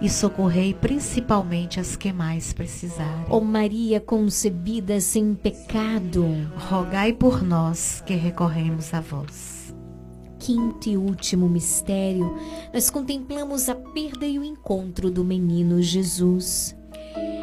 [0.00, 3.26] E socorrei principalmente as que mais precisarem.
[3.28, 9.60] Ó Maria concebida sem pecado, rogai por nós que recorremos a vós
[10.40, 12.34] quinto e último mistério,
[12.72, 16.74] nós contemplamos a perda e o encontro do menino Jesus.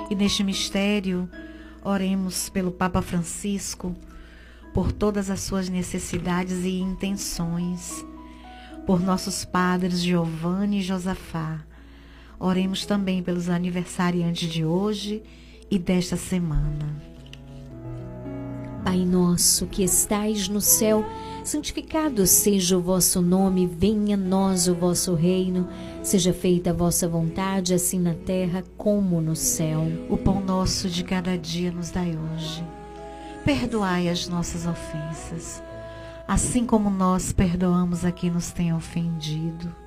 [0.09, 1.29] E neste mistério,
[1.83, 3.95] oremos pelo Papa Francisco,
[4.73, 8.03] por todas as suas necessidades e intenções,
[8.85, 11.61] por nossos padres Giovanni e Josafá.
[12.39, 15.23] Oremos também pelos aniversariantes de hoje
[15.71, 17.07] e desta semana.
[18.83, 21.03] Pai nosso que estais no céu,
[21.43, 25.67] santificado seja o vosso nome, venha a nós o vosso reino,
[26.01, 29.81] seja feita a vossa vontade, assim na terra como no céu.
[30.09, 32.63] O pão nosso de cada dia nos dai hoje.
[33.43, 35.61] Perdoai as nossas ofensas,
[36.27, 39.86] assim como nós perdoamos a quem nos tem ofendido.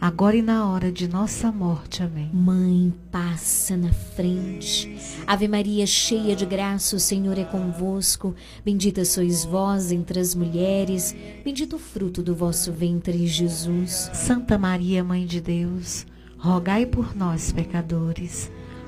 [0.00, 2.02] agora e na hora de nossa morte.
[2.02, 2.30] Amém.
[2.32, 4.96] Mãe, passa na frente.
[5.26, 8.34] Ave Maria, cheia de graça, o Senhor é convosco.
[8.64, 11.14] Bendita sois vós entre as mulheres,
[11.44, 14.10] bendito o fruto do vosso ventre, Jesus.
[14.14, 16.06] Santa Maria, Mãe de Deus,
[16.38, 18.50] rogai por nós, pecadores,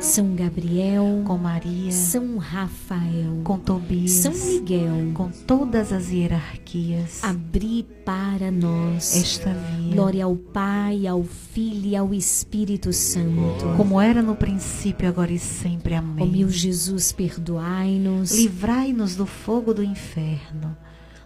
[0.00, 7.86] São Gabriel, com Maria, São Rafael, com Tobias, São Miguel, com todas as hierarquias, abri
[8.02, 9.94] para nós esta via.
[9.94, 13.76] Glória ao Pai, ao Filho e ao Espírito Santo.
[13.76, 15.94] Como era no princípio, agora e sempre.
[15.94, 16.24] Amém.
[16.24, 18.32] Ó meu Jesus, perdoai-nos.
[18.32, 20.74] Livrai-nos do fogo do inferno.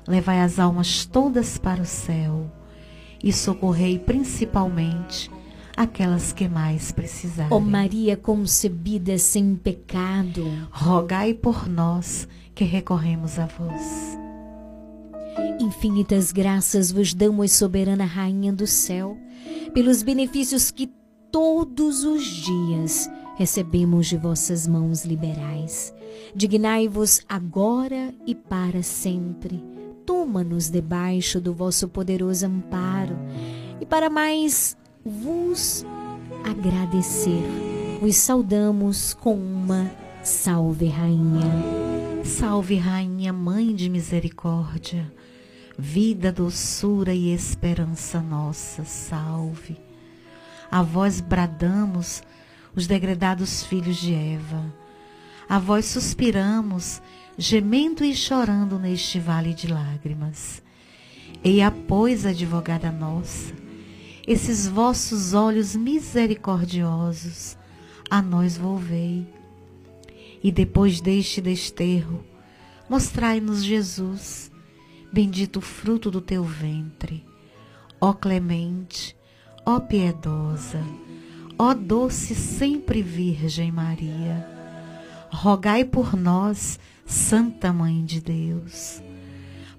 [0.05, 2.51] Levai as almas todas para o céu.
[3.23, 5.31] E socorrei principalmente
[5.77, 7.53] aquelas que mais precisarem.
[7.53, 14.19] Ó Maria concebida sem pecado, rogai por nós que recorremos a vós.
[15.61, 19.17] Infinitas graças vos damos, soberana Rainha do céu,
[19.73, 20.91] pelos benefícios que
[21.31, 25.93] todos os dias recebemos de vossas mãos liberais.
[26.35, 29.63] Dignai-vos agora e para sempre.
[30.07, 33.17] Toma-nos debaixo do vosso poderoso amparo
[33.81, 35.85] e para mais vos
[36.43, 37.43] agradecer,
[38.01, 39.91] vos saudamos com uma
[40.23, 41.85] salve, Rainha.
[42.25, 45.13] Salve, Rainha, Mãe de Misericórdia,
[45.79, 49.77] vida, doçura e esperança nossa, salve.
[50.71, 52.23] A vós bradamos,
[52.75, 54.65] os degredados filhos de Eva.
[55.47, 57.03] A vós suspiramos,
[57.37, 60.63] gemendo e chorando neste vale de lágrimas.
[61.45, 63.53] Eia, pois, advogada nossa,
[64.27, 67.59] esses vossos olhos misericordiosos
[68.11, 69.27] a nós volvei.
[70.43, 72.25] E depois deste desterro,
[72.89, 74.51] mostrai-nos Jesus,
[75.13, 77.25] bendito o fruto do teu ventre.
[78.01, 79.17] Ó clemente,
[79.65, 80.83] ó piedosa,
[81.59, 84.47] ó doce sempre Virgem Maria,
[85.31, 89.03] rogai por nós, Santa Mãe de Deus,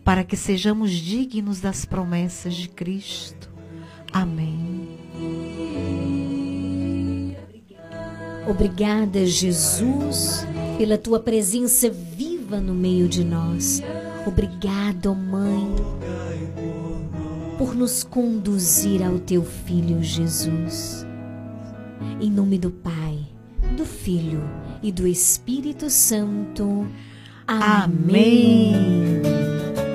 [0.03, 3.55] para que sejamos dignos das promessas de Cristo.
[4.15, 4.95] Amém.
[8.47, 10.47] Obrigada, Jesus,
[10.77, 13.83] pela tua presença viva no meio de nós.
[14.25, 15.67] Obrigada, Mãe,
[17.57, 21.05] por nos conduzir ao teu Filho Jesus.
[22.21, 23.19] Em nome do Pai,
[23.75, 24.41] do Filho
[24.81, 26.87] e do Espírito Santo.
[27.45, 29.21] Amém.
[29.25, 29.94] São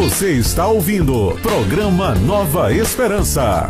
[0.00, 3.68] Você está ouvindo programa Nova Esperança.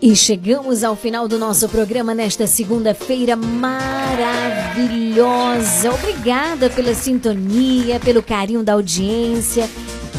[0.00, 4.72] E chegamos ao final do nosso programa nesta segunda-feira maravilhosa.
[5.92, 9.68] Obrigada pela sintonia, pelo carinho da audiência.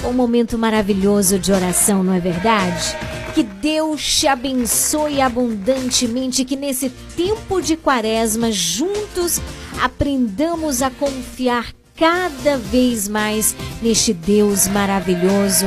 [0.05, 2.95] Um momento maravilhoso de oração, não é verdade?
[3.33, 9.41] Que Deus te abençoe abundantemente, que nesse tempo de quaresma, juntos,
[9.81, 15.65] aprendamos a confiar cada vez mais neste Deus maravilhoso,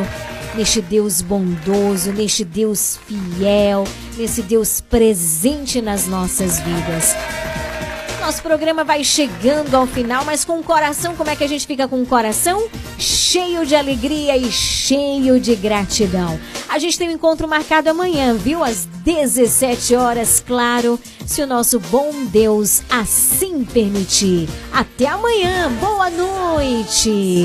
[0.54, 3.84] neste Deus bondoso, neste Deus fiel,
[4.16, 7.14] nesse Deus presente nas nossas vidas.
[8.22, 11.66] Nosso programa vai chegando ao final, mas com o coração, como é que a gente
[11.66, 12.68] fica com o coração?
[12.96, 16.38] Cheio de alegria e cheio de gratidão.
[16.68, 18.62] A gente tem um encontro marcado amanhã, viu?
[18.62, 24.48] Às 17 horas, claro, se o nosso bom Deus assim permitir.
[24.72, 27.44] Até amanhã, boa noite!